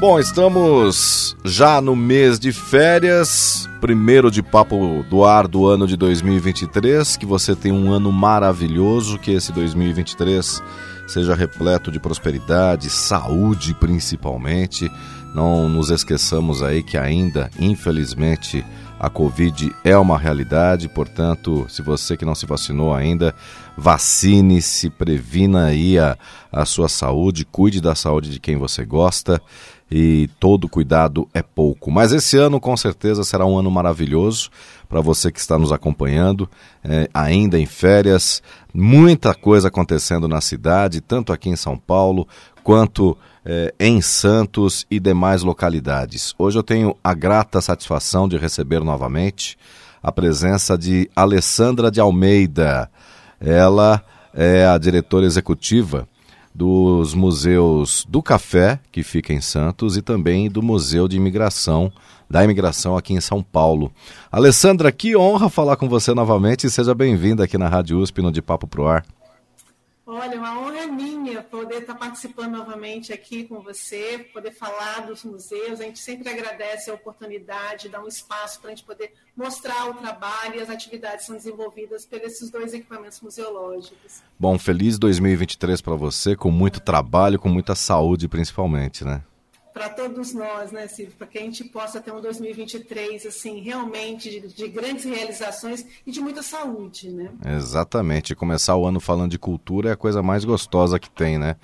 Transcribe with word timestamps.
Bom, 0.00 0.18
estamos 0.18 1.36
já 1.44 1.78
no 1.78 1.94
mês 1.94 2.40
de 2.40 2.52
férias, 2.52 3.68
primeiro 3.82 4.30
de 4.30 4.42
papo 4.42 5.04
do 5.10 5.26
ar 5.26 5.46
do 5.46 5.66
ano 5.66 5.86
de 5.86 5.94
2023. 5.94 7.18
Que 7.18 7.26
você 7.26 7.54
tenha 7.54 7.74
um 7.74 7.92
ano 7.92 8.10
maravilhoso, 8.10 9.18
que 9.18 9.30
esse 9.30 9.52
2023 9.52 10.62
seja 11.06 11.34
repleto 11.34 11.92
de 11.92 12.00
prosperidade, 12.00 12.88
saúde 12.88 13.74
principalmente. 13.74 14.90
Não 15.34 15.68
nos 15.68 15.90
esqueçamos 15.90 16.62
aí 16.62 16.82
que 16.82 16.96
ainda, 16.96 17.50
infelizmente, 17.58 18.64
a 18.98 19.10
Covid 19.10 19.70
é 19.84 19.96
uma 19.98 20.18
realidade, 20.18 20.88
portanto, 20.88 21.66
se 21.68 21.82
você 21.82 22.16
que 22.16 22.24
não 22.24 22.34
se 22.34 22.46
vacinou 22.46 22.94
ainda, 22.94 23.34
vacine-se, 23.76 24.88
previna 24.88 25.66
aí 25.66 25.98
a, 25.98 26.16
a 26.50 26.64
sua 26.64 26.88
saúde, 26.88 27.44
cuide 27.44 27.82
da 27.82 27.94
saúde 27.94 28.30
de 28.30 28.40
quem 28.40 28.56
você 28.56 28.84
gosta 28.84 29.40
e 29.90 30.30
todo 30.38 30.68
cuidado 30.68 31.28
é 31.34 31.42
pouco. 31.42 31.90
Mas 31.90 32.12
esse 32.12 32.36
ano 32.36 32.60
com 32.60 32.76
certeza 32.76 33.24
será 33.24 33.44
um 33.44 33.58
ano 33.58 33.70
maravilhoso 33.70 34.50
para 34.88 35.00
você 35.00 35.32
que 35.32 35.40
está 35.40 35.58
nos 35.58 35.72
acompanhando, 35.72 36.48
é, 36.84 37.08
ainda 37.12 37.58
em 37.58 37.66
férias, 37.66 38.42
muita 38.72 39.34
coisa 39.34 39.68
acontecendo 39.68 40.28
na 40.28 40.40
cidade, 40.40 41.00
tanto 41.00 41.32
aqui 41.32 41.48
em 41.48 41.56
São 41.56 41.76
Paulo 41.76 42.26
quanto 42.62 43.16
é, 43.44 43.74
em 43.80 44.00
Santos 44.00 44.86
e 44.90 45.00
demais 45.00 45.42
localidades. 45.42 46.34
Hoje 46.38 46.58
eu 46.58 46.62
tenho 46.62 46.96
a 47.02 47.14
grata 47.14 47.60
satisfação 47.60 48.28
de 48.28 48.36
receber 48.36 48.80
novamente 48.80 49.58
a 50.02 50.12
presença 50.12 50.78
de 50.78 51.10
Alessandra 51.14 51.90
de 51.90 52.00
Almeida. 52.00 52.90
Ela 53.40 54.02
é 54.32 54.66
a 54.66 54.78
diretora 54.78 55.26
executiva 55.26 56.08
dos 56.54 57.14
museus 57.14 58.04
do 58.08 58.22
Café, 58.22 58.78
que 58.90 59.02
fica 59.02 59.32
em 59.32 59.40
Santos, 59.40 59.96
e 59.96 60.02
também 60.02 60.50
do 60.50 60.62
Museu 60.62 61.06
de 61.06 61.16
Imigração, 61.16 61.92
da 62.28 62.44
Imigração 62.44 62.96
aqui 62.96 63.12
em 63.12 63.20
São 63.20 63.42
Paulo. 63.42 63.92
Alessandra, 64.30 64.92
que 64.92 65.16
honra 65.16 65.48
falar 65.48 65.76
com 65.76 65.88
você 65.88 66.12
novamente 66.14 66.66
e 66.66 66.70
seja 66.70 66.94
bem-vinda 66.94 67.44
aqui 67.44 67.56
na 67.56 67.68
Rádio 67.68 67.98
USP 67.98 68.22
no 68.22 68.32
De 68.32 68.42
Papo 68.42 68.66
Pro 68.66 68.86
Ar. 68.86 69.04
Olha, 70.12 70.38
uma 70.38 70.58
honra 70.58 70.88
minha 70.88 71.40
poder 71.40 71.82
estar 71.82 71.94
participando 71.94 72.56
novamente 72.56 73.12
aqui 73.12 73.44
com 73.44 73.60
você, 73.60 74.28
poder 74.32 74.50
falar 74.50 75.06
dos 75.06 75.22
museus. 75.22 75.80
A 75.80 75.84
gente 75.84 76.00
sempre 76.00 76.28
agradece 76.28 76.90
a 76.90 76.94
oportunidade, 76.94 77.88
dá 77.88 78.02
um 78.02 78.08
espaço 78.08 78.58
para 78.60 78.72
a 78.72 78.74
gente 78.74 78.84
poder 78.84 79.14
mostrar 79.36 79.88
o 79.88 79.94
trabalho 79.94 80.56
e 80.56 80.60
as 80.60 80.68
atividades 80.68 81.20
que 81.20 81.26
são 81.26 81.36
desenvolvidas 81.36 82.08
esses 82.10 82.50
dois 82.50 82.74
equipamentos 82.74 83.20
museológicos. 83.20 84.20
Bom, 84.36 84.58
feliz 84.58 84.98
2023 84.98 85.80
para 85.80 85.94
você, 85.94 86.34
com 86.34 86.50
muito 86.50 86.80
trabalho, 86.80 87.38
com 87.38 87.48
muita 87.48 87.76
saúde 87.76 88.26
principalmente, 88.26 89.04
né? 89.04 89.22
Para 89.72 89.88
todos 89.88 90.34
nós, 90.34 90.72
né, 90.72 90.88
Silvio, 90.88 91.14
para 91.16 91.26
que 91.26 91.38
a 91.38 91.42
gente 91.42 91.64
possa 91.64 92.00
ter 92.00 92.12
um 92.12 92.20
2023 92.20 93.26
assim 93.26 93.60
realmente 93.60 94.28
de, 94.28 94.48
de, 94.48 94.68
grandes 94.68 95.04
realizações 95.04 95.84
e 96.06 96.10
de 96.10 96.20
muita 96.20 96.42
saúde, 96.42 97.10
né? 97.10 97.30
Exatamente. 97.56 98.34
Começar 98.34 98.76
o 98.76 98.86
ano 98.86 99.00
falando 99.00 99.30
de 99.30 99.38
cultura 99.38 99.90
é 99.90 99.92
a 99.92 99.96
coisa 99.96 100.22
mais 100.22 100.44
gostosa 100.44 100.98
que 100.98 101.10
tem, 101.10 101.38
né? 101.38 101.56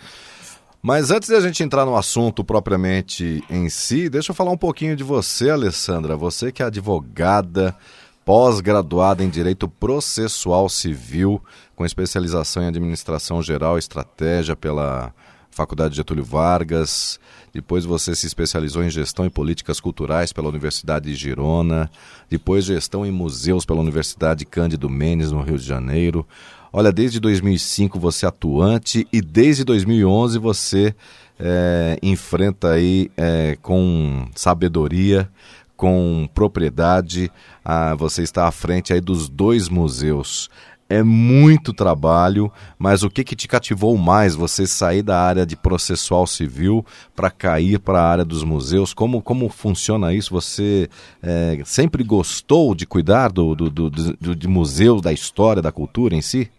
Mas 0.83 1.11
antes 1.11 1.29
de 1.29 1.35
a 1.35 1.41
gente 1.41 1.63
entrar 1.63 1.85
no 1.85 1.97
assunto 1.97 2.45
propriamente 2.45 3.43
em 3.51 3.69
si, 3.69 4.09
deixa 4.09 4.31
eu 4.31 4.37
falar 4.37 4.53
um 4.53 4.57
pouquinho 4.57 4.95
de 4.95 5.03
você, 5.03 5.51
Alessandra. 5.51 6.17
Você 6.17 6.53
que 6.53 6.63
é 6.63 6.67
advogada, 6.67 7.77
pós-graduada 8.25 9.25
em 9.25 9.29
Direito 9.29 9.69
Processual 9.69 10.69
Civil, 10.69 11.43
com 11.75 11.85
especialização 11.85 12.63
em 12.63 12.69
Administração 12.69 13.43
Geral 13.43 13.77
e 13.77 13.79
Estratégia 13.81 14.55
pela 14.55 15.13
Faculdade 15.57 15.97
Getúlio 15.97 16.23
Vargas, 16.23 17.19
depois 17.51 17.87
você 17.87 18.15
se 18.15 18.27
especializou 18.27 18.85
em 18.85 18.91
gestão 18.91 19.25
e 19.25 19.31
políticas 19.31 19.81
culturais 19.81 20.31
pela 20.31 20.51
Universidade 20.51 21.07
de 21.07 21.15
Girona, 21.15 21.91
depois 22.29 22.67
gestão 22.67 23.07
em 23.07 23.11
museus 23.11 23.65
pela 23.65 23.81
Universidade 23.81 24.45
Cândido 24.45 24.91
Mendes, 24.91 25.33
no 25.33 25.41
Rio 25.41 25.57
de 25.57 25.65
Janeiro. 25.65 26.27
Olha, 26.71 26.93
desde 26.93 27.19
2005 27.19 27.99
você 27.99 28.27
é 28.27 28.29
atuante 28.29 29.09
e 29.11 29.23
desde 29.23 29.65
2011 29.65 30.39
você 30.39 30.95
é, 31.41 31.99
enfrenta 32.03 32.73
aí 32.73 33.11
é, 33.17 33.57
com 33.63 34.29
sabedoria, 34.35 35.27
com 35.75 36.29
propriedade, 36.35 37.33
ah, 37.65 37.95
você 37.95 38.23
está 38.23 38.47
à 38.47 38.51
frente 38.51 38.93
aí 38.93 39.01
dos 39.01 39.27
dois 39.27 39.71
museus 39.71 40.51
é 40.89 41.03
muito 41.03 41.73
trabalho, 41.73 42.51
mas 42.79 43.03
o 43.03 43.11
que, 43.11 43.25
que 43.25 43.35
te 43.35 43.49
cativou 43.49 43.97
mais? 43.97 44.35
Você 44.35 44.67
sair 44.67 45.03
da 45.03 45.21
área 45.21 45.45
de 45.45 45.57
processual 45.57 46.27
civil 46.27 46.85
para 47.15 47.31
cair 47.31 47.81
para 47.81 48.01
a 48.01 48.09
área 48.09 48.25
dos 48.25 48.45
museus? 48.45 48.95
Como, 48.95 49.21
como 49.21 49.49
funciona 49.49 50.15
isso? 50.15 50.31
Você 50.33 50.89
é, 51.23 51.61
sempre 51.65 52.05
gostou 52.05 52.75
de 52.75 52.87
cuidar 52.87 53.33
do, 53.33 53.55
do, 53.55 53.69
do, 53.71 53.91
do, 53.91 54.37
de 54.37 54.49
museus, 54.49 55.03
da 55.03 55.13
história, 55.13 55.61
da 55.61 55.73
cultura 55.73 56.15
em 56.15 56.23
si? 56.23 56.51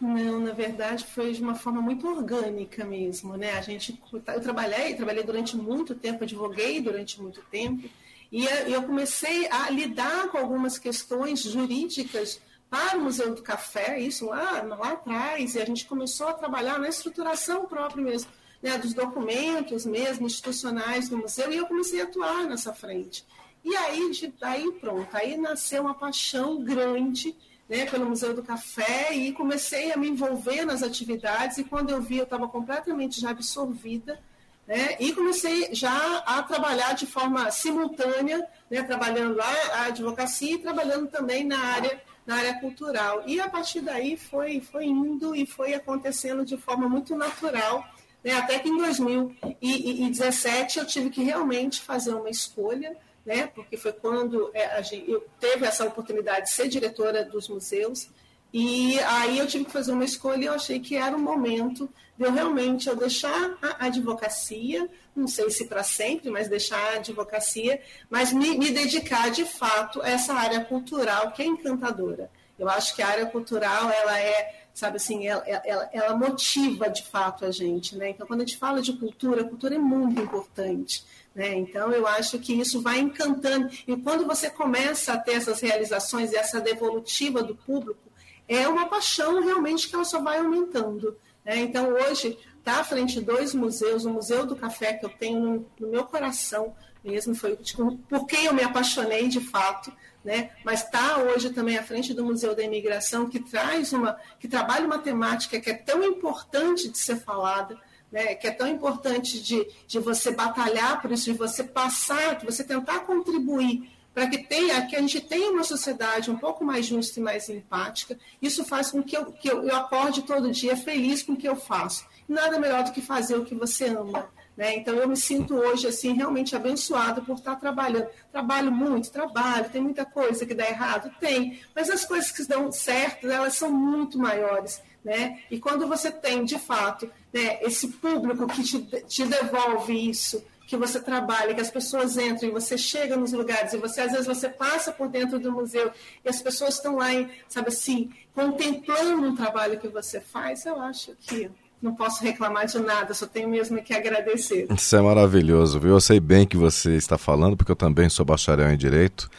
Não, 0.00 0.40
na 0.40 0.52
verdade 0.52 1.04
foi 1.04 1.32
de 1.32 1.42
uma 1.42 1.56
forma 1.56 1.82
muito 1.82 2.06
orgânica 2.06 2.84
mesmo, 2.84 3.36
né? 3.36 3.52
A 3.58 3.60
gente, 3.60 4.00
eu 4.12 4.40
trabalhei, 4.40 4.94
trabalhei 4.94 5.24
durante 5.24 5.56
muito 5.56 5.94
tempo, 5.94 6.22
advoguei 6.22 6.80
durante 6.80 7.20
muito 7.20 7.40
tempo, 7.50 7.88
e 8.30 8.44
eu 8.70 8.82
comecei 8.82 9.48
a 9.50 9.70
lidar 9.70 10.28
com 10.28 10.38
algumas 10.38 10.78
questões 10.78 11.42
jurídicas 11.42 12.40
para 12.70 12.98
o 12.98 13.00
Museu 13.00 13.34
do 13.34 13.42
Café, 13.42 13.98
isso 13.98 14.26
lá, 14.26 14.62
lá 14.62 14.92
atrás, 14.92 15.54
e 15.54 15.60
a 15.60 15.64
gente 15.64 15.86
começou 15.86 16.28
a 16.28 16.34
trabalhar 16.34 16.78
na 16.78 16.88
estruturação 16.88 17.66
própria 17.66 18.02
mesmo, 18.02 18.30
né, 18.62 18.76
dos 18.76 18.92
documentos 18.92 19.86
mesmo, 19.86 20.26
institucionais 20.26 21.08
do 21.08 21.16
museu, 21.16 21.50
e 21.52 21.56
eu 21.56 21.66
comecei 21.66 22.00
a 22.00 22.04
atuar 22.04 22.44
nessa 22.44 22.74
frente. 22.74 23.24
E 23.64 23.74
aí, 23.74 24.10
de, 24.10 24.32
aí 24.42 24.70
pronto, 24.72 25.08
aí 25.16 25.36
nasceu 25.36 25.82
uma 25.82 25.94
paixão 25.94 26.62
grande 26.62 27.34
né, 27.68 27.86
pelo 27.86 28.06
Museu 28.06 28.34
do 28.34 28.42
Café 28.42 29.14
e 29.14 29.32
comecei 29.32 29.92
a 29.92 29.96
me 29.96 30.08
envolver 30.08 30.64
nas 30.64 30.82
atividades, 30.82 31.58
e 31.58 31.64
quando 31.64 31.90
eu 31.90 32.02
vi, 32.02 32.18
eu 32.18 32.24
estava 32.24 32.48
completamente 32.48 33.20
já 33.20 33.30
absorvida, 33.30 34.20
né, 34.66 34.96
e 35.00 35.14
comecei 35.14 35.74
já 35.74 36.18
a 36.26 36.42
trabalhar 36.42 36.92
de 36.92 37.06
forma 37.06 37.50
simultânea, 37.50 38.46
né, 38.70 38.82
trabalhando 38.82 39.40
a 39.40 39.86
advocacia 39.86 40.54
e 40.54 40.58
trabalhando 40.58 41.08
também 41.08 41.44
na 41.44 41.58
área 41.58 42.02
na 42.28 42.36
área 42.36 42.60
cultural. 42.60 43.22
E 43.26 43.40
a 43.40 43.48
partir 43.48 43.80
daí 43.80 44.14
foi, 44.14 44.60
foi 44.60 44.84
indo 44.84 45.34
e 45.34 45.46
foi 45.46 45.72
acontecendo 45.72 46.44
de 46.44 46.58
forma 46.58 46.86
muito 46.86 47.16
natural, 47.16 47.82
né? 48.22 48.32
até 48.32 48.58
que 48.58 48.68
em 48.68 48.76
2017 48.76 50.78
eu 50.78 50.84
tive 50.84 51.08
que 51.08 51.22
realmente 51.22 51.80
fazer 51.80 52.14
uma 52.14 52.28
escolha, 52.28 52.94
né? 53.24 53.46
porque 53.46 53.78
foi 53.78 53.92
quando 53.92 54.50
é, 54.52 54.78
eu 55.06 55.26
teve 55.40 55.64
essa 55.64 55.86
oportunidade 55.86 56.44
de 56.44 56.50
ser 56.50 56.68
diretora 56.68 57.24
dos 57.24 57.48
museus, 57.48 58.10
e 58.52 58.98
aí 59.00 59.38
eu 59.38 59.46
tive 59.46 59.64
que 59.64 59.72
fazer 59.72 59.92
uma 59.92 60.04
escolha 60.04 60.42
e 60.42 60.46
eu 60.46 60.52
achei 60.52 60.80
que 60.80 60.96
era 60.96 61.16
o 61.16 61.20
momento 61.20 61.88
de 62.18 62.24
eu 62.24 62.32
realmente 62.32 62.90
eu 62.90 62.96
deixar 62.96 63.56
a 63.62 63.86
advocacia, 63.86 64.86
não 65.18 65.28
sei 65.28 65.50
se 65.50 65.66
para 65.66 65.82
sempre, 65.82 66.30
mas 66.30 66.48
deixar 66.48 66.78
a 66.78 66.96
advocacia, 66.96 67.80
mas 68.08 68.32
me, 68.32 68.56
me, 68.56 68.70
dedicar 68.70 69.30
de 69.30 69.44
fato 69.44 70.00
a 70.02 70.08
essa 70.08 70.32
área 70.32 70.64
cultural 70.64 71.32
que 71.32 71.42
é 71.42 71.46
encantadora. 71.46 72.30
Eu 72.58 72.68
acho 72.68 72.94
que 72.94 73.02
a 73.02 73.08
área 73.08 73.26
cultural 73.26 73.90
ela 73.90 74.18
é, 74.18 74.64
sabe 74.74 74.96
assim, 74.96 75.26
ela, 75.26 75.44
ela, 75.46 75.90
ela 75.92 76.16
motiva 76.16 76.88
de 76.88 77.04
fato 77.04 77.44
a 77.44 77.50
gente, 77.50 77.96
né? 77.96 78.10
Então 78.10 78.26
quando 78.26 78.40
a 78.40 78.44
gente 78.44 78.58
fala 78.58 78.80
de 78.80 78.92
cultura, 78.94 79.44
cultura 79.44 79.74
é 79.74 79.78
muito 79.78 80.20
importante. 80.20 81.04
Né? 81.38 81.54
Então, 81.54 81.92
eu 81.92 82.04
acho 82.04 82.36
que 82.40 82.52
isso 82.52 82.82
vai 82.82 82.98
encantando. 82.98 83.70
E 83.86 83.96
quando 83.96 84.26
você 84.26 84.50
começa 84.50 85.12
a 85.12 85.18
ter 85.18 85.34
essas 85.34 85.60
realizações 85.60 86.32
e 86.32 86.36
essa 86.36 86.60
devolutiva 86.60 87.44
do 87.44 87.54
público, 87.54 88.10
é 88.48 88.66
uma 88.66 88.88
paixão 88.88 89.40
realmente 89.40 89.88
que 89.88 89.94
ela 89.94 90.04
só 90.04 90.20
vai 90.20 90.38
aumentando. 90.38 91.16
Né? 91.44 91.58
Então, 91.58 91.92
hoje, 91.92 92.36
está 92.68 92.80
à 92.80 92.84
frente 92.84 93.14
de 93.14 93.22
dois 93.22 93.54
museus, 93.54 94.04
o 94.04 94.10
Museu 94.10 94.44
do 94.44 94.54
Café, 94.54 94.92
que 94.92 95.04
eu 95.04 95.08
tenho 95.08 95.66
no, 95.80 95.88
meu 95.88 96.04
coração 96.04 96.74
mesmo, 97.02 97.34
foi 97.34 97.56
tipo, 97.56 97.96
por 98.08 98.26
quem 98.26 98.44
eu 98.44 98.52
me 98.52 98.62
apaixonei 98.62 99.26
de 99.28 99.40
fato, 99.40 99.90
né? 100.22 100.50
Mas 100.62 100.84
está 100.84 101.18
hoje 101.18 101.48
também 101.50 101.78
à 101.78 101.82
frente 101.82 102.12
do 102.12 102.24
Museu 102.24 102.54
da 102.54 102.62
Imigração, 102.62 103.28
que 103.28 103.40
traz 103.40 103.94
uma, 103.94 104.18
que 104.38 104.46
trabalha 104.46 104.84
uma 104.84 104.98
temática 104.98 105.58
que 105.58 105.70
é 105.70 105.74
tão 105.74 106.04
importante 106.04 106.88
de 106.88 106.98
ser 106.98 107.16
falada, 107.16 107.80
né? 108.12 108.34
Que 108.34 108.48
é 108.48 108.50
tão 108.50 108.68
importante 108.68 109.42
de, 109.42 109.66
de 109.86 109.98
você 109.98 110.30
batalhar 110.30 111.00
por 111.00 111.10
isso, 111.10 111.32
de 111.32 111.38
você 111.38 111.64
passar, 111.64 112.36
de 112.36 112.44
você 112.44 112.62
tentar 112.62 113.00
contribuir 113.00 113.90
para 114.12 114.26
que 114.26 114.38
tenha, 114.38 114.84
que 114.84 114.96
a 114.96 115.00
gente 115.00 115.20
tenha 115.20 115.52
uma 115.52 115.62
sociedade 115.62 116.30
um 116.30 116.36
pouco 116.36 116.64
mais 116.64 116.84
justa 116.86 117.20
e 117.20 117.22
mais 117.22 117.48
empática. 117.48 118.18
Isso 118.42 118.64
faz 118.64 118.90
com 118.90 119.02
que 119.02 119.16
eu, 119.16 119.26
que 119.32 119.48
eu, 119.48 119.62
eu 119.62 119.76
acorde 119.76 120.22
todo 120.22 120.50
dia 120.50 120.76
feliz 120.76 121.22
com 121.22 121.34
o 121.34 121.36
que 121.36 121.48
eu 121.48 121.54
faço. 121.54 122.04
Nada 122.28 122.58
melhor 122.58 122.84
do 122.84 122.92
que 122.92 123.00
fazer 123.00 123.36
o 123.36 123.44
que 123.44 123.54
você 123.54 123.86
ama. 123.86 124.28
Né? 124.56 124.74
Então, 124.76 124.94
eu 124.96 125.08
me 125.08 125.16
sinto 125.16 125.54
hoje 125.54 125.86
assim 125.86 126.14
realmente 126.14 126.56
abençoada 126.56 127.22
por 127.22 127.36
estar 127.36 127.54
trabalhando. 127.56 128.08
Trabalho 128.32 128.72
muito, 128.72 129.10
trabalho, 129.10 129.70
tem 129.70 129.80
muita 129.80 130.04
coisa 130.04 130.44
que 130.44 130.52
dá 130.52 130.68
errado? 130.68 131.12
Tem, 131.20 131.60
mas 131.74 131.88
as 131.88 132.04
coisas 132.04 132.32
que 132.32 132.44
dão 132.44 132.70
certo, 132.72 133.30
elas 133.30 133.54
são 133.54 133.70
muito 133.72 134.18
maiores. 134.18 134.82
Né? 135.04 135.40
E 135.48 135.60
quando 135.60 135.86
você 135.86 136.10
tem, 136.10 136.44
de 136.44 136.58
fato, 136.58 137.10
né, 137.32 137.60
esse 137.62 137.86
público 137.88 138.48
que 138.48 138.64
te, 138.64 138.80
te 139.06 139.24
devolve 139.24 140.10
isso, 140.10 140.44
que 140.66 140.76
você 140.76 141.00
trabalha, 141.00 141.54
que 141.54 141.60
as 141.62 141.70
pessoas 141.70 142.18
entram 142.18 142.50
e 142.50 142.52
você 142.52 142.76
chega 142.76 143.16
nos 143.16 143.32
lugares 143.32 143.72
e 143.72 143.78
você 143.78 144.02
às 144.02 144.12
vezes 144.12 144.26
você 144.26 144.50
passa 144.50 144.92
por 144.92 145.08
dentro 145.08 145.38
do 145.38 145.50
museu 145.50 145.90
e 146.22 146.28
as 146.28 146.42
pessoas 146.42 146.74
estão 146.74 146.96
lá, 146.96 147.06
sabe 147.48 147.68
assim, 147.68 148.10
contemplando 148.34 149.24
um 149.24 149.34
trabalho 149.34 149.78
que 149.80 149.88
você 149.88 150.20
faz, 150.20 150.66
eu 150.66 150.78
acho 150.78 151.16
que 151.20 151.50
não 151.80 151.94
posso 151.94 152.22
reclamar 152.22 152.66
de 152.66 152.78
nada, 152.78 153.14
só 153.14 153.26
tenho 153.26 153.48
mesmo 153.48 153.80
que 153.82 153.94
agradecer. 153.94 154.66
Isso 154.74 154.96
é 154.96 155.00
maravilhoso, 155.00 155.78
viu? 155.78 155.92
Eu 155.92 156.00
sei 156.00 156.18
bem 156.18 156.46
que 156.46 156.56
você 156.56 156.96
está 156.96 157.16
falando, 157.16 157.56
porque 157.56 157.70
eu 157.70 157.76
também 157.76 158.08
sou 158.08 158.24
bacharel 158.24 158.70
em 158.70 158.76
Direito 158.76 159.30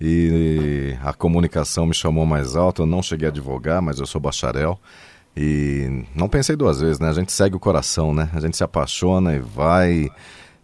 e 0.00 0.94
a 1.02 1.12
comunicação 1.12 1.86
me 1.86 1.94
chamou 1.94 2.26
mais 2.26 2.54
alto. 2.54 2.82
Eu 2.82 2.86
não 2.86 3.02
cheguei 3.02 3.28
a 3.28 3.30
advogar, 3.30 3.80
mas 3.80 3.98
eu 3.98 4.06
sou 4.06 4.20
bacharel. 4.20 4.78
E 5.34 6.04
não 6.14 6.28
pensei 6.28 6.56
duas 6.56 6.80
vezes, 6.80 6.98
né? 6.98 7.08
A 7.08 7.12
gente 7.12 7.32
segue 7.32 7.56
o 7.56 7.60
coração, 7.60 8.12
né? 8.12 8.30
A 8.32 8.40
gente 8.40 8.56
se 8.56 8.64
apaixona 8.64 9.34
e 9.34 9.38
vai. 9.38 10.10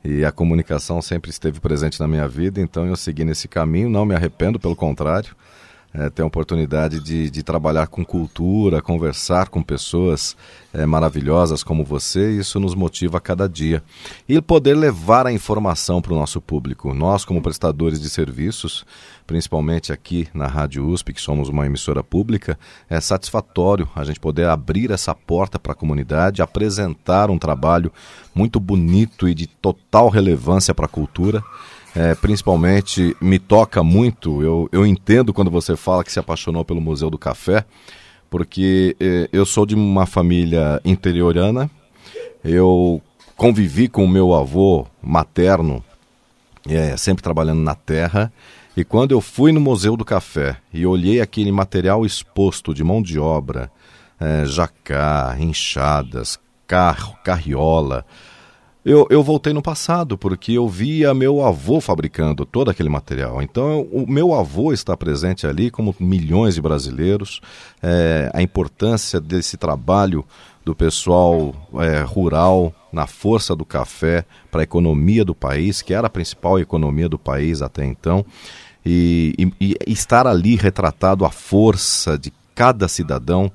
E 0.04 0.24
a 0.24 0.32
comunicação 0.32 1.00
sempre 1.00 1.30
esteve 1.30 1.60
presente 1.60 2.00
na 2.00 2.08
minha 2.08 2.26
vida, 2.26 2.60
então 2.60 2.84
eu 2.86 2.96
segui 2.96 3.24
nesse 3.24 3.46
caminho, 3.46 3.88
não 3.88 4.04
me 4.04 4.14
arrependo, 4.14 4.58
pelo 4.58 4.74
contrário 4.74 5.34
é, 5.94 6.08
ter 6.08 6.22
a 6.22 6.26
oportunidade 6.26 7.00
de, 7.00 7.30
de, 7.30 7.42
trabalhar 7.42 7.86
com 7.86 8.04
cultura, 8.04 8.80
conversar 8.80 9.48
com 9.48 9.62
pessoas 9.62 10.36
é, 10.72 10.86
maravilhosas 10.86 11.62
como 11.62 11.84
você, 11.84 12.32
isso 12.32 12.58
nos 12.58 12.74
motiva 12.74 13.18
a 13.18 13.20
cada 13.20 13.48
dia. 13.48 13.82
E 14.26 14.40
poder 14.40 14.74
levar 14.74 15.26
a 15.26 15.32
informação 15.32 16.00
para 16.00 16.14
o 16.14 16.16
nosso 16.16 16.40
público. 16.40 16.94
Nós, 16.94 17.24
como 17.24 17.42
prestadores 17.42 18.00
de 18.00 18.08
serviços, 18.08 18.86
principalmente 19.26 19.92
aqui 19.92 20.28
na 20.32 20.46
Rádio 20.46 20.86
USP, 20.86 21.12
que 21.12 21.20
somos 21.20 21.48
uma 21.48 21.66
emissora 21.66 22.02
pública, 22.02 22.58
é 22.88 22.98
satisfatório 22.98 23.88
a 23.94 24.02
gente 24.02 24.18
poder 24.18 24.48
abrir 24.48 24.90
essa 24.90 25.14
porta 25.14 25.58
para 25.58 25.72
a 25.72 25.76
comunidade, 25.76 26.40
apresentar 26.40 27.30
um 27.30 27.38
trabalho 27.38 27.92
muito 28.34 28.58
bonito 28.58 29.28
e 29.28 29.34
de 29.34 29.46
total 29.46 30.08
relevância 30.08 30.74
para 30.74 30.86
a 30.86 30.88
cultura 30.88 31.44
é, 31.94 32.14
principalmente 32.14 33.16
me 33.20 33.38
toca 33.38 33.82
muito. 33.82 34.42
Eu, 34.42 34.68
eu 34.72 34.86
entendo 34.86 35.32
quando 35.32 35.50
você 35.50 35.76
fala 35.76 36.02
que 36.02 36.12
se 36.12 36.18
apaixonou 36.18 36.64
pelo 36.64 36.80
Museu 36.80 37.10
do 37.10 37.18
Café, 37.18 37.64
porque 38.30 38.96
é, 38.98 39.28
eu 39.32 39.44
sou 39.44 39.66
de 39.66 39.74
uma 39.74 40.06
família 40.06 40.80
interiorana. 40.84 41.70
Eu 42.42 43.00
convivi 43.36 43.88
com 43.88 44.04
o 44.04 44.08
meu 44.08 44.34
avô 44.34 44.86
materno, 45.02 45.84
é, 46.68 46.96
sempre 46.96 47.22
trabalhando 47.22 47.60
na 47.60 47.74
terra. 47.74 48.32
E 48.74 48.84
quando 48.84 49.12
eu 49.12 49.20
fui 49.20 49.52
no 49.52 49.60
Museu 49.60 49.96
do 49.96 50.04
Café 50.04 50.56
e 50.72 50.86
olhei 50.86 51.20
aquele 51.20 51.52
material 51.52 52.06
exposto 52.06 52.72
de 52.72 52.82
mão 52.82 53.02
de 53.02 53.18
obra, 53.18 53.70
é, 54.18 54.46
jacá, 54.46 55.36
enxadas, 55.38 56.38
carro, 56.66 57.14
carriola, 57.22 58.06
eu, 58.84 59.06
eu 59.10 59.22
voltei 59.22 59.52
no 59.52 59.62
passado, 59.62 60.18
porque 60.18 60.52
eu 60.52 60.68
via 60.68 61.14
meu 61.14 61.44
avô 61.44 61.80
fabricando 61.80 62.44
todo 62.44 62.70
aquele 62.70 62.88
material. 62.88 63.40
Então, 63.40 63.86
o 63.92 64.10
meu 64.10 64.34
avô 64.34 64.72
está 64.72 64.96
presente 64.96 65.46
ali, 65.46 65.70
como 65.70 65.94
milhões 66.00 66.56
de 66.56 66.60
brasileiros. 66.60 67.40
É, 67.80 68.28
a 68.34 68.42
importância 68.42 69.20
desse 69.20 69.56
trabalho 69.56 70.24
do 70.64 70.74
pessoal 70.74 71.54
é, 71.80 72.02
rural 72.02 72.74
na 72.92 73.06
força 73.06 73.54
do 73.54 73.64
café 73.64 74.24
para 74.50 74.62
a 74.62 74.64
economia 74.64 75.24
do 75.24 75.34
país, 75.34 75.80
que 75.80 75.94
era 75.94 76.08
a 76.08 76.10
principal 76.10 76.58
economia 76.58 77.08
do 77.08 77.18
país 77.18 77.62
até 77.62 77.84
então. 77.84 78.24
E, 78.84 79.34
e, 79.60 79.76
e 79.86 79.92
estar 79.92 80.26
ali 80.26 80.56
retratado 80.56 81.24
a 81.24 81.30
força 81.30 82.18
de 82.18 82.32
cada 82.52 82.88
cidadão 82.88 83.50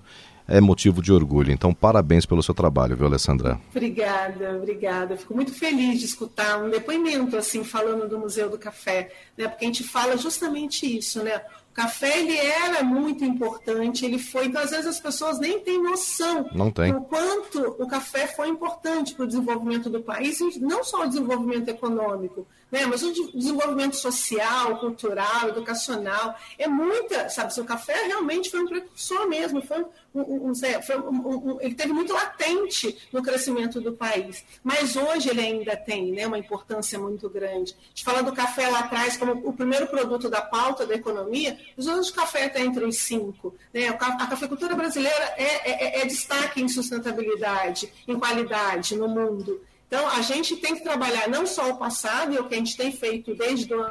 é 0.47 0.61
motivo 0.61 1.01
de 1.01 1.11
orgulho. 1.11 1.51
Então, 1.51 1.73
parabéns 1.73 2.25
pelo 2.25 2.41
seu 2.41 2.53
trabalho, 2.53 2.95
viu, 2.95 3.05
Alessandra? 3.05 3.59
Obrigada, 3.69 4.55
obrigada. 4.55 5.17
Fico 5.17 5.35
muito 5.35 5.53
feliz 5.53 5.99
de 5.99 6.05
escutar 6.05 6.63
um 6.63 6.69
depoimento 6.69 7.35
assim 7.35 7.63
falando 7.63 8.07
do 8.07 8.17
Museu 8.17 8.49
do 8.49 8.57
Café, 8.57 9.11
né? 9.37 9.47
Porque 9.47 9.65
a 9.65 9.67
gente 9.67 9.83
fala 9.83 10.15
justamente 10.17 10.97
isso, 10.97 11.21
né? 11.23 11.41
O 11.71 11.73
café 11.77 12.21
ele 12.21 12.35
era 12.35 12.83
muito 12.83 13.23
importante, 13.23 14.03
ele 14.03 14.17
foi, 14.17 14.47
então 14.47 14.59
às 14.59 14.71
vezes 14.71 14.87
as 14.87 14.99
pessoas 14.99 15.37
nem 15.37 15.59
têm 15.59 15.79
noção 15.79 16.49
não 16.51 16.71
tem. 16.71 16.91
do 16.91 17.01
quanto 17.01 17.75
o 17.77 17.87
café 17.87 18.25
foi 18.25 18.47
importante 18.47 19.13
para 19.13 19.25
o 19.25 19.27
desenvolvimento 19.27 19.87
do 19.87 20.01
país, 20.01 20.39
não 20.59 20.83
só 20.83 21.03
o 21.03 21.07
desenvolvimento 21.07 21.69
econômico, 21.69 22.47
né? 22.71 22.85
Mas 22.87 23.03
o 23.03 23.13
desenvolvimento 23.31 23.95
social, 23.95 24.77
cultural, 24.79 25.49
educacional, 25.49 26.35
é 26.57 26.67
muita, 26.67 27.29
sabe? 27.29 27.53
O 27.59 27.65
café 27.65 28.07
realmente 28.07 28.49
foi 28.49 28.61
um 28.61 28.67
precursor 28.67 29.27
mesmo, 29.27 29.61
foi 29.61 29.85
um, 30.13 30.21
um, 30.21 31.51
um, 31.53 31.61
ele 31.61 31.75
teve 31.75 31.93
muito 31.93 32.13
latente 32.13 32.97
no 33.11 33.21
crescimento 33.21 33.79
do 33.81 33.93
país. 33.93 34.43
Mas 34.63 34.95
hoje 34.95 35.29
ele 35.29 35.41
ainda 35.41 35.75
tem 35.75 36.11
né, 36.11 36.25
uma 36.25 36.37
importância 36.37 36.97
muito 36.97 37.29
grande. 37.29 37.75
A 37.79 37.89
gente 37.89 38.03
fala 38.03 38.23
do 38.23 38.33
café 38.33 38.67
lá 38.67 38.79
atrás 38.79 39.17
como 39.17 39.33
o 39.47 39.53
primeiro 39.53 39.87
produto 39.87 40.29
da 40.29 40.41
pauta 40.41 40.85
da 40.85 40.95
economia, 40.95 41.57
mas 41.75 41.87
hoje 41.87 42.11
o 42.11 42.13
café 42.13 42.47
está 42.47 42.59
entre 42.59 42.85
os 42.85 42.97
cinco. 42.97 43.55
Né? 43.73 43.87
A 43.87 44.27
cafeicultura 44.27 44.75
brasileira 44.75 45.33
é, 45.37 45.99
é, 45.99 46.01
é 46.01 46.05
destaque 46.05 46.61
em 46.61 46.67
sustentabilidade, 46.67 47.91
em 48.07 48.17
qualidade 48.17 48.95
no 48.95 49.07
mundo. 49.07 49.61
Então, 49.87 50.05
a 50.09 50.21
gente 50.21 50.57
tem 50.57 50.75
que 50.75 50.83
trabalhar 50.83 51.29
não 51.29 51.45
só 51.45 51.69
o 51.69 51.77
passado, 51.77 52.33
e 52.33 52.37
o 52.37 52.43
que 52.43 52.55
a 52.55 52.57
gente 52.57 52.75
tem 52.75 52.91
feito 52.91 53.33
desde 53.33 53.73
o 53.73 53.89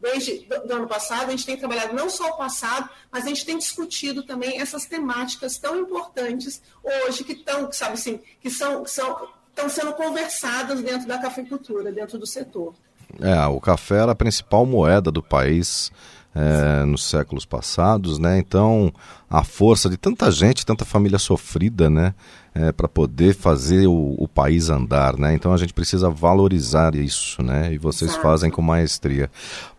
desde 0.00 0.46
o 0.50 0.72
ano 0.72 0.86
passado, 0.86 1.28
a 1.28 1.30
gente 1.30 1.46
tem 1.46 1.56
trabalhado 1.56 1.94
não 1.94 2.08
só 2.08 2.30
o 2.30 2.36
passado, 2.36 2.88
mas 3.10 3.24
a 3.24 3.28
gente 3.28 3.44
tem 3.44 3.58
discutido 3.58 4.22
também 4.22 4.60
essas 4.60 4.86
temáticas 4.86 5.58
tão 5.58 5.76
importantes 5.78 6.62
hoje 6.82 7.24
que 7.24 7.32
estão, 7.32 7.70
sabe 7.72 7.94
assim, 7.94 8.20
que 8.40 8.50
são, 8.50 8.86
são 8.86 9.28
estão 9.58 9.68
sendo 9.68 9.92
conversadas 9.94 10.80
dentro 10.80 11.08
da 11.08 11.18
cafeicultura, 11.18 11.90
dentro 11.90 12.16
do 12.16 12.26
setor. 12.26 12.74
É, 13.20 13.46
o 13.46 13.60
café 13.60 13.96
era 13.96 14.12
a 14.12 14.14
principal 14.14 14.64
moeda 14.64 15.10
do 15.10 15.22
país 15.22 15.90
é, 16.34 16.84
nos 16.84 17.04
séculos 17.04 17.44
passados, 17.44 18.18
né? 18.18 18.38
Então, 18.38 18.92
a 19.28 19.42
força 19.42 19.88
de 19.88 19.96
tanta 19.96 20.30
gente, 20.30 20.64
tanta 20.64 20.84
família 20.84 21.18
sofrida, 21.18 21.90
né? 21.90 22.14
É, 22.54 22.72
para 22.72 22.88
poder 22.88 23.34
fazer 23.34 23.86
o, 23.86 24.14
o, 24.18 24.26
país 24.26 24.68
andar, 24.68 25.16
né? 25.16 25.34
Então 25.34 25.52
a 25.52 25.56
gente 25.56 25.72
precisa 25.72 26.10
valorizar 26.10 26.94
isso, 26.94 27.42
né? 27.42 27.72
E 27.72 27.78
vocês 27.78 28.10
Exato. 28.10 28.22
fazem 28.22 28.50
com 28.50 28.60
maestria. 28.60 29.30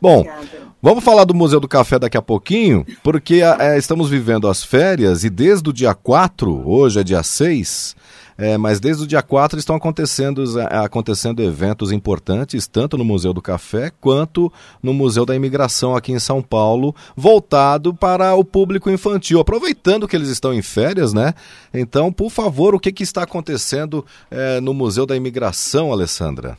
Bom, 0.02 0.20
Obrigada. 0.20 0.48
vamos 0.82 1.04
falar 1.04 1.26
do 1.26 1.34
Museu 1.34 1.60
do 1.60 1.68
Café 1.68 2.00
daqui 2.00 2.18
a 2.18 2.22
pouquinho, 2.22 2.86
porque 3.04 3.42
é, 3.60 3.78
estamos 3.78 4.10
vivendo 4.10 4.48
as 4.48 4.64
férias 4.64 5.26
e 5.26 5.30
desde 5.30 5.70
o 5.70 5.74
dia 5.74 5.94
4, 5.94 6.70
hoje 6.70 7.02
é 7.02 7.04
dia 7.04 7.22
6, 7.22 7.96
é, 8.40 8.58
mas 8.58 8.80
desde 8.80 9.04
o 9.04 9.08
dia 9.08 9.22
4 9.22 9.60
estão 9.60 9.76
acontecendo, 9.76 10.58
é, 10.62 10.78
acontecendo 10.78 11.44
eventos 11.44 11.92
importantes, 11.92 12.68
tanto 12.68 12.98
no 12.98 13.04
Museu 13.04 13.34
do 13.34 13.42
Café 13.42 13.92
quanto 14.00 14.50
no 14.82 14.94
Museu 14.94 15.26
da 15.26 15.36
Imigração 15.36 15.94
aqui 15.94 16.14
em 16.14 16.20
São 16.20 16.42
Paulo, 16.42 16.96
voltado 17.18 17.94
para 17.94 18.34
o 18.36 18.46
público 18.46 18.90
infantil. 18.90 19.42
Aproveitando 19.42 20.08
que 20.08 20.16
eles 20.16 20.30
estão 20.30 20.54
em 20.54 20.62
férias, 20.62 21.12
né? 21.12 21.34
Então, 21.74 22.14
por 22.14 22.30
favor, 22.30 22.74
o 22.74 22.80
que, 22.80 22.94
que 22.94 23.04
está 23.04 23.24
acontecendo 23.24 24.06
é, 24.32 24.62
no 24.62 24.74
Museu 24.74 25.06
da 25.06 25.18
Imigração, 25.18 25.92
Alessandra? 25.92 26.58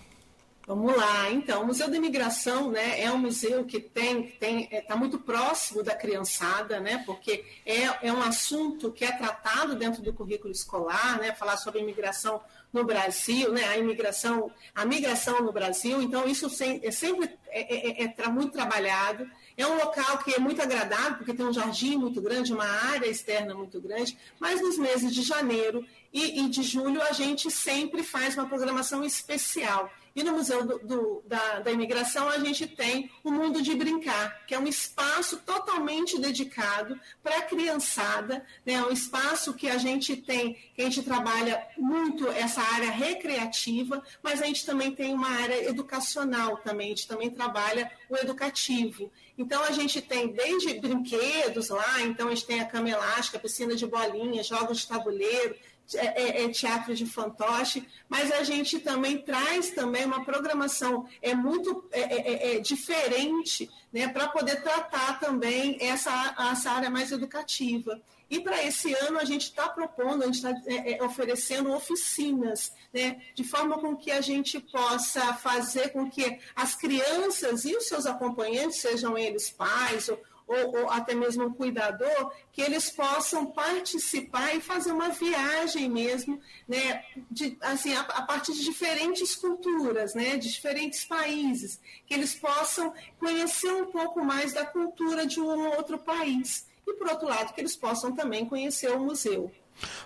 Vamos 0.71 0.97
lá, 0.97 1.29
então, 1.33 1.65
o 1.65 1.67
Museu 1.67 1.91
da 1.91 1.97
Imigração 1.97 2.71
né, 2.71 3.01
é 3.01 3.11
um 3.11 3.19
museu 3.19 3.65
que 3.65 3.81
tem 3.81 4.21
está 4.21 4.39
tem, 4.39 4.69
é, 4.71 4.81
tá 4.81 4.95
muito 4.95 5.19
próximo 5.19 5.83
da 5.83 5.97
criançada, 5.97 6.79
né, 6.79 7.03
porque 7.05 7.45
é, 7.67 8.07
é 8.07 8.13
um 8.13 8.23
assunto 8.23 8.93
que 8.93 9.05
é 9.05 9.11
tratado 9.11 9.75
dentro 9.75 10.01
do 10.01 10.13
currículo 10.13 10.53
escolar, 10.53 11.19
né, 11.19 11.33
falar 11.33 11.57
sobre 11.57 11.81
imigração 11.81 12.41
no 12.73 12.85
Brasil, 12.85 13.53
né, 13.53 13.65
a 13.65 13.79
imigração, 13.79 14.49
a 14.73 14.85
migração 14.85 15.43
no 15.43 15.51
Brasil, 15.51 16.01
então 16.01 16.29
isso 16.29 16.49
sem, 16.49 16.81
é 16.85 16.93
sempre 16.93 17.37
é, 17.49 18.03
é, 18.03 18.05
é, 18.05 18.15
é 18.17 18.29
muito 18.29 18.53
trabalhado. 18.53 19.29
É 19.57 19.67
um 19.67 19.77
local 19.77 20.19
que 20.19 20.33
é 20.33 20.39
muito 20.39 20.63
agradável, 20.63 21.17
porque 21.17 21.35
tem 21.35 21.45
um 21.45 21.53
jardim 21.53 21.97
muito 21.97 22.21
grande, 22.23 22.53
uma 22.53 22.65
área 22.65 23.07
externa 23.07 23.55
muito 23.55 23.81
grande, 23.81 24.17
mas 24.39 24.61
nos 24.61 24.79
meses 24.79 25.13
de 25.13 25.23
janeiro 25.23 25.85
e, 26.13 26.41
e 26.41 26.49
de 26.49 26.63
julho 26.63 27.01
a 27.03 27.13
gente 27.13 27.51
sempre 27.51 28.03
faz 28.03 28.35
uma 28.37 28.47
programação 28.47 29.05
especial. 29.05 29.91
E 30.15 30.25
no 30.25 30.33
Museu 30.33 30.67
do, 30.67 30.79
do, 30.81 31.23
da, 31.25 31.61
da, 31.61 31.71
Imigração 31.71 32.29
a 32.29 32.39
gente 32.39 32.67
tem 32.67 33.09
o 33.23 33.31
Mundo 33.31 33.63
de 33.63 33.75
Brincar, 33.77 34.45
que 34.45 34.55
é 34.55 34.59
um 34.59 34.67
espaço 34.67 35.39
totalmente 35.39 36.19
dedicado 36.19 36.99
para 37.23 37.39
a 37.39 37.43
criançada, 37.43 38.45
né? 38.67 38.83
um 38.83 38.91
espaço 38.91 39.55
que 39.55 39.69
a 39.69 39.79
gente 39.79 40.17
tem, 40.17 40.55
que 40.75 40.83
a 40.83 40.85
gente 40.85 41.03
trabalha 41.03 41.65
muito 41.79 42.27
essa 42.29 42.61
área 42.61 42.91
recreativa, 42.91 44.03
mas 44.21 44.43
a 44.43 44.47
gente 44.47 44.67
também 44.67 44.91
tem 44.91 45.15
uma 45.15 45.31
área 45.31 45.69
educacional 45.69 46.57
também, 46.57 46.89
a 46.89 46.91
gente 46.91 47.07
também 47.07 47.31
trabalha 47.31 47.91
o 48.09 48.17
educativo. 48.17 49.13
Então 49.39 49.63
a 49.63 49.71
gente 49.71 50.03
tem 50.03 50.33
desde 50.33 50.75
brinquedos 50.75 51.69
lá, 51.69 52.03
então 52.03 52.27
a 52.27 52.31
gente 52.35 52.47
tem 52.47 52.61
a 52.61 52.67
cama 52.67 52.91
elástica, 52.91 53.39
piscina 53.39 53.77
de 53.77 53.87
bolinhas, 53.87 54.49
jogos 54.49 54.81
de 54.81 54.89
tabuleiro, 54.89 55.55
é, 55.95 56.23
é, 56.23 56.45
é, 56.45 56.49
teatro 56.49 56.95
de 56.95 57.07
fantoche, 57.07 57.87
mas 58.09 58.31
a 58.33 58.43
gente 58.43 58.79
também 58.79 59.19
traz 59.19 59.71
também 59.71 60.05
uma 60.05 60.25
programação 60.25 61.09
é 61.21 61.35
muito 61.35 61.85
é, 61.91 62.01
é, 62.01 62.57
é 62.57 62.61
diferente 62.61 63.71
né, 63.93 64.09
para 64.09 64.29
poder 64.29 64.63
tratar 64.63 65.19
também 65.19 65.77
essa, 65.81 66.35
essa 66.53 66.71
área 66.71 66.91
mais 66.91 67.11
educativa. 67.11 68.01
E 68.29 68.39
para 68.39 68.65
esse 68.65 68.95
ano 68.95 69.19
a 69.19 69.25
gente 69.25 69.47
está 69.47 69.69
propondo, 69.69 70.23
a 70.23 70.27
gente 70.27 70.37
está 70.37 71.05
oferecendo 71.05 71.73
oficinas, 71.73 72.73
né, 72.93 73.21
de 73.35 73.43
forma 73.43 73.79
com 73.81 73.97
que 73.97 74.13
a 74.13 74.21
gente 74.21 74.61
possa 74.61 75.35
fazer 75.35 75.89
com 75.89 76.09
que 76.09 76.39
as 76.55 76.77
crianças 76.77 77.65
e 77.65 77.75
os 77.75 77.89
seus 77.89 78.07
acompanhantes, 78.07 78.81
sejam 78.81 79.19
eles 79.19 79.51
pais 79.51 80.09
ou, 80.09 80.23
ou, 80.51 80.81
ou, 80.81 80.91
até 80.91 81.15
mesmo 81.15 81.45
um 81.45 81.53
cuidador, 81.53 82.33
que 82.53 82.61
eles 82.61 82.91
possam 82.91 83.47
participar 83.47 84.57
e 84.57 84.61
fazer 84.61 84.91
uma 84.91 85.11
viagem 85.11 85.89
mesmo, 85.89 86.41
né, 86.67 87.05
de, 87.31 87.57
assim, 87.61 87.95
a, 87.95 88.01
a, 88.01 88.23
partir 88.23 88.53
de 88.53 88.65
diferentes 88.65 89.37
culturas, 89.37 90.13
né, 90.13 90.37
de 90.37 90.51
diferentes 90.51 91.05
países, 91.05 91.81
que 92.05 92.13
eles 92.13 92.35
possam 92.35 92.93
conhecer 93.21 93.73
um 93.73 93.87
pouco 93.87 94.25
mais 94.25 94.53
da 94.53 94.67
cultura 94.67 95.25
de 95.25 95.41
um 95.41 95.69
outro 95.77 95.99
país. 95.99 96.67
E, 96.85 96.95
por 96.95 97.09
outro 97.09 97.29
lado, 97.29 97.55
que 97.55 97.61
eles 97.61 97.77
possam 97.77 98.11
também 98.11 98.45
conhecer 98.45 98.91
o 98.91 98.99
museu. 98.99 99.53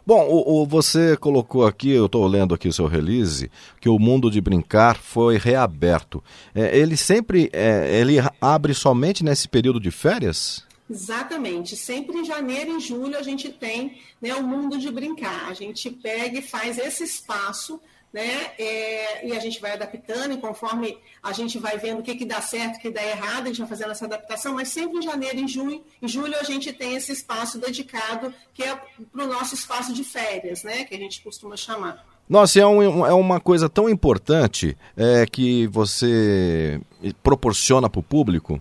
Bom, 0.07 0.27
o, 0.29 0.63
o, 0.63 0.67
você 0.67 1.17
colocou 1.17 1.67
aqui, 1.67 1.91
eu 1.91 2.07
estou 2.07 2.27
lendo 2.27 2.55
aqui 2.55 2.69
o 2.69 2.73
seu 2.73 2.87
release, 2.87 3.51
que 3.81 3.89
o 3.89 3.99
mundo 3.99 4.31
de 4.31 4.41
brincar 4.41 4.97
foi 4.97 5.39
reaberto. 5.39 6.23
É, 6.55 6.77
ele 6.77 6.97
sempre 6.97 7.51
é, 7.53 8.01
ele 8.01 8.17
abre 8.41 8.75
somente 8.75 9.25
nesse 9.25 9.49
período 9.49 9.81
de 9.81 9.91
férias? 9.91 10.65
Exatamente. 10.89 11.77
Sempre 11.77 12.19
em 12.19 12.25
janeiro 12.25 12.77
e 12.77 12.81
julho 12.81 13.17
a 13.17 13.23
gente 13.23 13.49
tem 13.49 13.99
né, 14.21 14.35
o 14.35 14.43
mundo 14.43 14.79
de 14.79 14.91
brincar. 14.91 15.49
A 15.49 15.55
gente 15.55 15.91
pega 15.91 16.39
e 16.39 16.43
faz 16.43 16.79
esse 16.79 17.05
espaço 17.05 17.81
né? 18.15 18.53
É, 18.57 19.27
e 19.27 19.33
a 19.33 19.41
gente 19.41 19.61
vai 19.61 19.73
adaptando 19.73 20.35
e 20.35 20.37
conforme 20.37 20.97
a 21.21 21.33
gente 21.33 21.59
vai 21.59 21.77
vendo 21.77 21.99
o 21.99 22.03
que, 22.03 22.15
que 22.15 22.25
dá 22.25 22.41
certo, 22.41 22.77
o 22.77 22.79
que 22.79 22.89
dá 22.89 23.03
errado, 23.03 23.43
a 23.43 23.47
gente 23.49 23.59
vai 23.59 23.67
fazendo 23.67 23.91
essa 23.91 24.05
adaptação, 24.05 24.55
mas 24.55 24.69
sempre 24.69 24.99
em 24.99 25.03
janeiro 25.03 25.41
e 25.41 25.49
junho, 25.49 25.83
em 26.01 26.07
julho 26.07 26.37
a 26.39 26.45
gente 26.45 26.73
tem 26.73 26.95
esse 26.95 27.11
espaço 27.11 27.59
dedicado 27.59 28.33
que 28.55 28.63
é 28.63 28.81
para 29.13 29.25
o 29.25 29.27
nosso 29.27 29.57
espaço 29.57 29.93
de 29.93 30.05
férias, 30.05 30.63
né? 30.63 30.85
Que 30.85 30.95
a 30.95 30.99
gente 30.99 31.21
costuma 31.23 31.57
chamar. 31.57 32.07
Nossa, 32.29 32.61
é, 32.61 32.67
um, 32.67 33.05
é 33.05 33.13
uma 33.13 33.41
coisa 33.41 33.69
tão 33.69 33.89
importante 33.89 34.79
é, 34.97 35.27
que 35.27 35.67
você 35.67 36.81
proporciona 37.21 37.91
para 37.91 37.99
o 37.99 38.03
público 38.03 38.61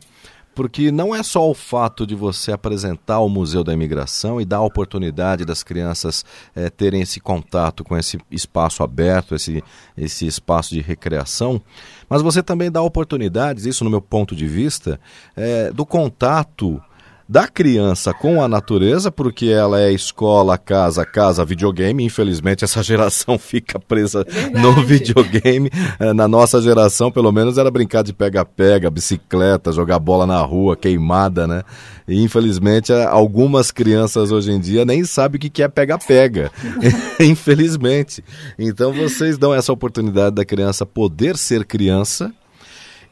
porque 0.55 0.91
não 0.91 1.13
é 1.13 1.24
só 1.24 1.50
o 1.50 1.53
fato 1.53 2.05
de 2.05 2.15
você 2.15 2.51
apresentar 2.51 3.19
o 3.19 3.29
Museu 3.29 3.63
da 3.63 3.74
Imigração 3.74 4.39
e 4.39 4.45
dar 4.45 4.57
a 4.57 4.62
oportunidade 4.62 5.45
das 5.45 5.63
crianças 5.63 6.24
é, 6.55 6.69
terem 6.69 7.01
esse 7.01 7.19
contato 7.19 7.83
com 7.83 7.98
esse 7.98 8.19
espaço 8.29 8.83
aberto, 8.83 9.36
esse, 9.36 9.63
esse 9.98 10.27
espaço 10.27 10.74
de 10.74 10.81
recreação, 10.81 11.62
mas 12.10 12.22
você 12.22 12.43
também 12.43 12.72
dá 12.72 12.81
oportunidades, 12.81 13.65
isso 13.65 13.83
no 13.83 13.89
meu 13.89 14.01
ponto 14.01 14.36
de 14.36 14.48
vista, 14.48 15.00
é, 15.36 15.72
do 15.72 15.86
contato 15.86 16.81
da 17.27 17.48
criança 17.48 18.13
com 18.13 18.42
a 18.42 18.48
natureza, 18.48 19.12
porque 19.12 19.48
ela 19.48 19.82
é 19.82 19.92
escola, 19.92 20.58
casa, 20.58 21.06
casa, 21.06 21.46
videogame. 21.46 22.03
Infelizmente, 22.03 22.63
essa 22.63 22.82
geração 22.84 23.38
fica 23.38 23.80
presa 23.80 24.25
Verdade. 24.27 24.62
no 24.62 24.84
videogame. 24.84 25.70
É, 26.00 26.13
na 26.13 26.27
nossa 26.27 26.62
geração, 26.62 27.12
pelo 27.12 27.32
menos, 27.32 27.58
era 27.58 27.72
brincar 27.72 28.03
de 28.03 28.13
pega-pega, 28.13 28.89
bicicleta, 28.89 29.72
jogar 29.72 30.00
bola 30.00 30.25
na 30.25 30.39
rua, 30.42 30.75
queimada, 30.75 31.48
né? 31.48 31.63
E, 32.08 32.22
infelizmente, 32.22 32.92
é, 32.92 33.06
algumas 33.06 33.72
crianças 33.72 34.32
hoje 34.32 34.51
em 34.51 34.60
dia 34.60 34.84
nem 34.86 35.03
sabem 35.06 35.38
o 35.38 35.39
que 35.39 35.63
é 35.63 35.68
pega-pega. 35.68 36.51
infelizmente. 37.20 38.24
Então, 38.60 38.92
vocês 38.92 39.38
dão 39.38 39.53
essa 39.53 39.72
oportunidade 39.72 40.36
da 40.36 40.46
criança 40.46 40.86
poder 40.86 41.38
ser 41.38 41.65
criança 41.65 42.34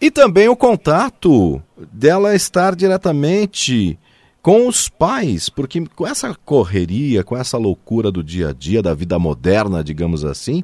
e 0.01 0.09
também 0.09 0.49
o 0.49 0.55
contato 0.55 1.61
dela 1.93 2.35
estar 2.35 2.75
diretamente 2.75 3.99
com 4.41 4.67
os 4.67 4.89
pais, 4.89 5.49
porque 5.49 5.85
com 5.95 6.07
essa 6.07 6.35
correria, 6.43 7.23
com 7.23 7.37
essa 7.37 7.57
loucura 7.59 8.11
do 8.11 8.23
dia 8.23 8.49
a 8.49 8.53
dia, 8.53 8.81
da 8.81 8.93
vida 8.93 9.19
moderna, 9.19 9.83
digamos 9.83 10.25
assim, 10.25 10.63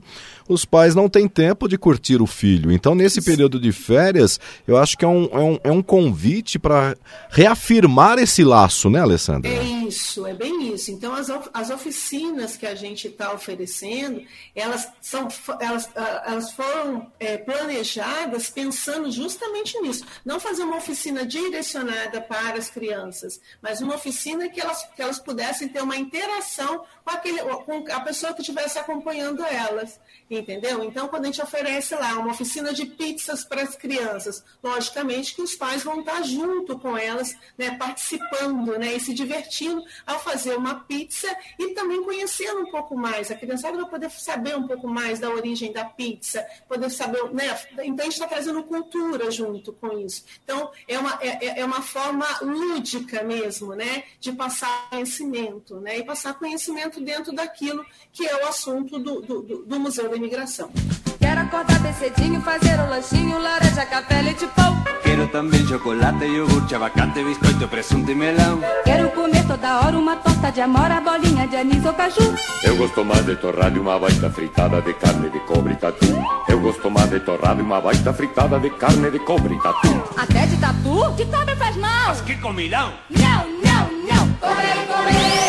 os 0.49 0.65
pais 0.65 0.95
não 0.95 1.07
têm 1.07 1.27
tempo 1.27 1.67
de 1.67 1.77
curtir 1.77 2.19
o 2.19 2.25
filho. 2.25 2.71
Então, 2.71 2.95
nesse 2.95 3.21
período 3.21 3.59
de 3.59 3.71
férias, 3.71 4.39
eu 4.67 4.77
acho 4.77 4.97
que 4.97 5.05
é 5.05 5.07
um, 5.07 5.29
é 5.31 5.39
um, 5.39 5.59
é 5.65 5.71
um 5.71 5.83
convite 5.83 6.57
para 6.57 6.97
reafirmar 7.29 8.17
esse 8.17 8.43
laço, 8.43 8.89
né, 8.89 8.99
Alessandra? 8.99 9.51
Isso, 9.87 10.25
é 10.25 10.33
bem 10.33 10.73
isso. 10.73 10.91
Então, 10.91 11.13
as, 11.13 11.29
as 11.53 11.69
oficinas 11.69 12.57
que 12.57 12.65
a 12.65 12.75
gente 12.75 13.07
está 13.07 13.33
oferecendo, 13.33 14.25
elas, 14.55 14.91
são, 15.01 15.27
elas, 15.59 15.89
ah, 15.95 16.23
elas 16.27 16.51
foram 16.51 17.11
é, 17.19 17.37
planejadas 17.37 18.49
pensando 18.49 19.09
justamente 19.11 19.79
nisso. 19.79 20.05
Não 20.25 20.39
fazer 20.39 20.63
uma 20.63 20.77
oficina 20.77 21.25
direcionada 21.25 22.21
para 22.21 22.57
as 22.57 22.69
crianças, 22.69 23.39
mas 23.61 23.81
uma 23.81 23.95
oficina 23.95 24.49
que 24.49 24.59
elas, 24.59 24.83
que 24.95 25.01
elas 25.01 25.19
pudessem 25.19 25.67
ter 25.69 25.81
uma 25.81 25.95
interação 25.95 26.83
com, 27.03 27.11
aquele, 27.11 27.39
com 27.39 27.85
a 27.91 27.99
pessoa 28.01 28.33
que 28.33 28.41
estivesse 28.41 28.77
acompanhando 28.77 29.43
elas 29.43 29.99
entendeu? 30.29 30.83
Então, 30.83 31.07
quando 31.07 31.23
a 31.23 31.27
gente 31.27 31.41
oferece 31.41 31.95
lá 31.95 32.13
uma 32.15 32.31
oficina 32.31 32.73
de 32.73 32.85
pizzas 32.85 33.45
para 33.45 33.61
as 33.61 33.75
crianças, 33.75 34.43
logicamente 34.61 35.33
que 35.33 35.41
os 35.41 35.55
pais 35.55 35.83
vão 35.83 36.01
estar 36.01 36.21
junto 36.23 36.77
com 36.79 36.97
elas, 36.97 37.35
né, 37.57 37.77
participando, 37.77 38.77
né, 38.77 38.95
e 38.95 38.99
se 38.99 39.13
divertindo 39.13 39.76
ao 40.05 40.19
fazer 40.19 40.55
uma 40.55 40.75
pizza 40.81 41.27
e 41.57 41.73
também 41.73 42.03
conhecendo 42.03 42.61
um 42.61 42.71
pouco 42.71 42.95
mais. 42.95 43.31
A 43.31 43.35
criançada 43.35 43.77
vai 43.77 43.89
poder 43.89 44.09
saber 44.11 44.55
um 44.57 44.67
pouco 44.67 44.87
mais 44.87 45.19
da 45.19 45.29
origem 45.29 45.71
da 45.71 45.85
pizza, 45.85 46.45
poder 46.67 46.89
saber, 46.89 47.33
né? 47.33 47.57
Então, 47.83 47.99
a 47.99 48.03
gente 48.03 48.13
está 48.13 48.27
trazendo 48.27 48.63
cultura 48.63 49.29
junto 49.31 49.73
com 49.73 49.97
isso. 49.99 50.23
Então, 50.43 50.71
é 50.87 50.97
uma, 50.97 51.17
é, 51.21 51.45
é, 51.45 51.59
é 51.59 51.65
uma 51.65 51.81
forma 51.81 52.25
lúdica 52.41 53.23
mesmo, 53.23 53.73
né, 53.75 54.03
de 54.19 54.31
passar 54.31 54.89
conhecimento, 54.89 55.79
né, 55.79 55.99
e 55.99 56.03
passar 56.03 56.33
conhecimento 56.33 57.01
dentro 57.01 57.33
daquilo 57.33 57.85
que 58.11 58.27
é 58.27 58.43
o 58.43 58.47
assunto 58.47 58.99
do, 58.99 59.21
do, 59.21 59.41
do 59.65 59.79
Museu 59.79 60.09
da 60.09 60.15
imigração. 60.15 60.71
Quero 61.19 61.41
acordar 61.41 61.79
bem 61.79 61.93
cedinho, 61.93 62.41
fazer 62.41 62.79
um 62.79 62.89
lanchinho, 62.89 63.39
laranja, 63.39 63.85
café, 63.85 64.21
leite 64.21 64.47
pão. 64.55 64.96
Quero 65.17 65.29
também 65.29 65.65
chocolate, 65.65 66.25
iogurte, 66.25 66.75
abacate, 66.75 67.23
biscoito, 67.23 67.67
presunto 67.67 68.11
e 68.11 68.13
melão. 68.13 68.61
Quero 68.83 69.09
comer 69.09 69.47
toda 69.47 69.79
hora 69.79 69.97
uma 69.97 70.15
torta 70.15 70.51
de 70.51 70.61
amora, 70.61 71.01
bolinha 71.01 71.47
de 71.47 71.55
anis 71.55 71.83
ou 71.83 71.91
caju. 71.91 72.35
Eu 72.63 72.77
gosto 72.77 73.03
mais 73.03 73.25
de 73.25 73.35
torrada 73.35 73.75
e 73.75 73.79
uma 73.79 73.97
baita 73.97 74.29
fritada 74.29 74.79
de 74.79 74.93
carne 74.93 75.31
de 75.31 75.39
cobre 75.39 75.73
e 75.73 75.75
tatu. 75.75 76.05
Eu 76.47 76.59
gosto 76.61 76.91
mais 76.91 77.09
de 77.09 77.19
torrada 77.19 77.59
e 77.59 77.63
uma 77.63 77.81
baita 77.81 78.13
fritada 78.13 78.59
de 78.59 78.69
carne 78.69 79.09
de 79.09 79.17
cobre 79.17 79.55
e 79.55 79.59
tatu. 79.59 80.03
Até 80.15 80.45
de 80.45 80.57
tatu? 80.57 81.15
Que 81.17 81.25
também 81.25 81.55
faz 81.55 81.75
mal. 81.77 82.09
Mas 82.09 82.21
que 82.21 82.35
comilão! 82.35 82.93
Não, 83.09 83.47
não, 83.47 83.89
não. 84.03 84.33
Comer, 84.33 84.85
comer. 84.85 85.47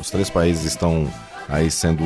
Os 0.00 0.10
três 0.10 0.28
países 0.28 0.64
estão 0.64 1.08
aí 1.48 1.70
sendo 1.70 2.02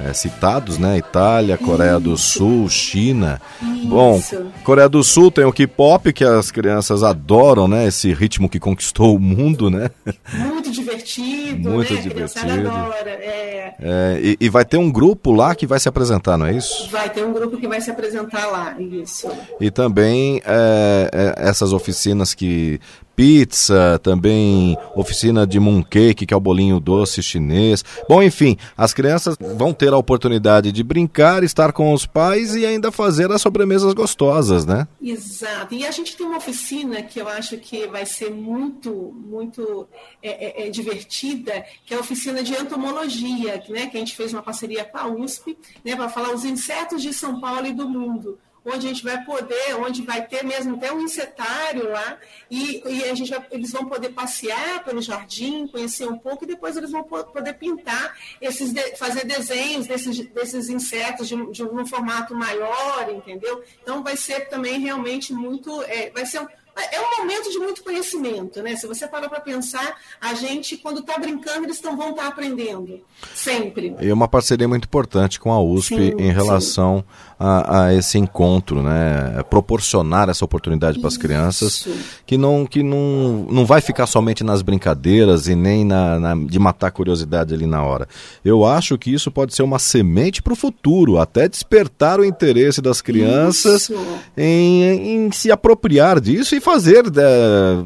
é, 0.00 0.12
citados, 0.12 0.78
né? 0.78 0.98
Itália, 0.98 1.58
Coreia 1.58 1.98
do 1.98 2.16
Sul, 2.16 2.68
China. 2.68 3.40
Bom, 3.84 4.20
Coreia 4.64 4.88
do 4.88 5.02
Sul 5.02 5.30
tem 5.30 5.44
o 5.44 5.52
K-pop 5.52 6.12
que 6.12 6.24
as 6.24 6.50
crianças 6.50 7.02
adoram, 7.02 7.68
né? 7.68 7.86
Esse 7.86 8.12
ritmo 8.12 8.48
que 8.48 8.58
conquistou 8.58 9.16
o 9.16 9.20
mundo, 9.20 9.70
né? 9.70 9.90
Muito 10.34 10.70
divertido, 10.70 11.70
Muito 11.70 11.94
né? 11.94 12.00
divertido. 12.00 12.68
Adora, 12.68 13.10
é... 13.10 13.58
É, 13.80 14.18
e, 14.20 14.36
e, 14.40 14.48
vai 14.48 14.64
ter 14.64 14.76
um 14.76 14.90
grupo 14.90 15.30
lá 15.30 15.54
que 15.54 15.64
vai 15.64 15.78
se 15.78 15.88
apresentar, 15.88 16.36
não 16.36 16.46
é 16.46 16.52
isso? 16.52 16.90
Vai 16.90 17.08
ter 17.10 17.24
um 17.24 17.32
grupo 17.32 17.56
que 17.56 17.68
vai 17.68 17.80
se 17.80 17.90
apresentar 17.90 18.46
lá, 18.46 18.74
isso. 18.80 19.28
E 19.60 19.70
também 19.70 20.42
é, 20.44 21.08
é 21.12 21.48
essas 21.48 21.72
oficinas 21.72 22.34
que 22.34 22.80
pizza, 23.18 23.98
também 24.00 24.78
oficina 24.94 25.44
de 25.44 25.58
mooncake, 25.58 26.24
que 26.24 26.32
é 26.32 26.36
o 26.36 26.40
bolinho 26.40 26.78
doce 26.78 27.20
chinês. 27.20 27.84
Bom, 28.08 28.22
enfim, 28.22 28.56
as 28.76 28.94
crianças 28.94 29.36
vão 29.56 29.72
ter 29.72 29.92
a 29.92 29.96
oportunidade 29.96 30.70
de 30.70 30.84
brincar, 30.84 31.42
estar 31.42 31.72
com 31.72 31.92
os 31.92 32.06
pais 32.06 32.54
e 32.54 32.64
ainda 32.64 32.92
fazer 32.92 33.32
as 33.32 33.42
sobremesas 33.68 33.92
gostosas, 33.92 34.64
né? 34.64 34.88
Exato. 35.00 35.74
E 35.74 35.86
a 35.86 35.90
gente 35.90 36.16
tem 36.16 36.26
uma 36.26 36.38
oficina 36.38 37.02
que 37.02 37.20
eu 37.20 37.28
acho 37.28 37.58
que 37.58 37.86
vai 37.86 38.06
ser 38.06 38.30
muito, 38.30 39.14
muito 39.14 39.86
é, 40.22 40.62
é, 40.62 40.66
é 40.66 40.70
divertida, 40.70 41.64
que 41.84 41.92
é 41.92 41.96
a 41.96 42.00
oficina 42.00 42.42
de 42.42 42.54
entomologia, 42.54 43.62
né? 43.68 43.86
Que 43.86 43.96
a 43.96 44.00
gente 44.00 44.16
fez 44.16 44.32
uma 44.32 44.42
parceria 44.42 44.84
com 44.84 44.96
a 44.96 45.06
USP, 45.06 45.58
né? 45.84 45.94
Para 45.94 46.08
falar 46.08 46.32
os 46.32 46.44
insetos 46.44 47.02
de 47.02 47.12
São 47.12 47.40
Paulo 47.40 47.66
e 47.66 47.72
do 47.72 47.88
mundo 47.88 48.38
onde 48.64 48.86
a 48.86 48.88
gente 48.88 49.04
vai 49.04 49.24
poder, 49.24 49.74
onde 49.78 50.02
vai 50.02 50.26
ter 50.26 50.44
mesmo 50.44 50.76
até 50.76 50.92
um 50.92 51.00
insetário 51.00 51.90
lá, 51.90 52.18
e, 52.50 52.82
e 52.86 53.04
a 53.04 53.14
gente 53.14 53.30
vai, 53.30 53.46
eles 53.50 53.72
vão 53.72 53.86
poder 53.86 54.10
passear 54.10 54.84
pelo 54.84 55.00
jardim, 55.00 55.66
conhecer 55.66 56.06
um 56.06 56.18
pouco, 56.18 56.44
e 56.44 56.48
depois 56.48 56.76
eles 56.76 56.90
vão 56.90 57.02
poder 57.02 57.54
pintar, 57.54 58.16
esses, 58.40 58.72
fazer 58.98 59.24
desenhos 59.24 59.86
desses, 59.86 60.18
desses 60.30 60.68
insetos 60.68 61.28
de, 61.28 61.50
de 61.50 61.62
um 61.64 61.86
formato 61.86 62.34
maior, 62.34 63.08
entendeu? 63.10 63.62
Então 63.82 64.02
vai 64.02 64.16
ser 64.16 64.48
também 64.48 64.80
realmente 64.80 65.32
muito, 65.32 65.82
é, 65.82 66.10
vai 66.10 66.26
ser 66.26 66.40
um, 66.40 66.48
é 66.92 67.00
um 67.00 67.18
momento 67.18 67.50
de 67.50 67.58
muito 67.58 67.82
conhecimento, 67.82 68.62
né? 68.62 68.76
Se 68.76 68.86
você 68.86 69.06
parar 69.08 69.28
para 69.28 69.40
pensar, 69.40 69.96
a 70.20 70.34
gente, 70.34 70.76
quando 70.76 71.00
está 71.00 71.18
brincando, 71.18 71.66
eles 71.66 71.80
tão, 71.80 71.96
vão 71.96 72.10
estar 72.10 72.22
tá 72.22 72.28
aprendendo. 72.28 73.00
Sempre. 73.34 73.96
E 74.00 74.12
uma 74.12 74.28
parceria 74.28 74.68
muito 74.68 74.84
importante 74.84 75.40
com 75.40 75.52
a 75.52 75.60
USP 75.60 75.96
sim, 75.96 76.14
em 76.18 76.32
relação 76.32 77.04
a, 77.38 77.84
a, 77.84 77.94
esse 77.94 78.18
encontro, 78.18 78.82
né? 78.82 79.36
É 79.38 79.42
proporcionar 79.42 80.28
essa 80.28 80.44
oportunidade 80.44 80.98
para 80.98 81.08
as 81.08 81.16
crianças 81.16 81.86
que 82.26 82.36
não 82.36 82.66
que 82.66 82.82
não, 82.82 83.46
não 83.48 83.64
vai 83.64 83.80
ficar 83.80 84.06
somente 84.06 84.42
nas 84.42 84.60
brincadeiras 84.60 85.46
e 85.46 85.54
nem 85.54 85.84
na, 85.84 86.18
na, 86.18 86.34
de 86.34 86.58
matar 86.58 86.88
a 86.88 86.90
curiosidade 86.90 87.54
ali 87.54 87.66
na 87.66 87.82
hora. 87.82 88.08
Eu 88.44 88.64
acho 88.64 88.98
que 88.98 89.12
isso 89.12 89.30
pode 89.30 89.54
ser 89.54 89.62
uma 89.62 89.78
semente 89.78 90.42
para 90.42 90.52
o 90.52 90.56
futuro, 90.56 91.18
até 91.18 91.48
despertar 91.48 92.18
o 92.18 92.24
interesse 92.24 92.82
das 92.82 93.00
crianças 93.00 93.90
em, 94.36 95.26
em 95.26 95.32
se 95.32 95.50
apropriar 95.52 96.20
disso 96.20 96.56
e 96.56 96.60
fazer, 96.60 97.04
é, 97.06 97.84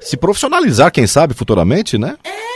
se 0.00 0.16
profissionalizar, 0.16 0.90
quem 0.90 1.06
sabe, 1.06 1.34
futuramente, 1.34 1.96
né? 1.96 2.16
É, 2.24 2.49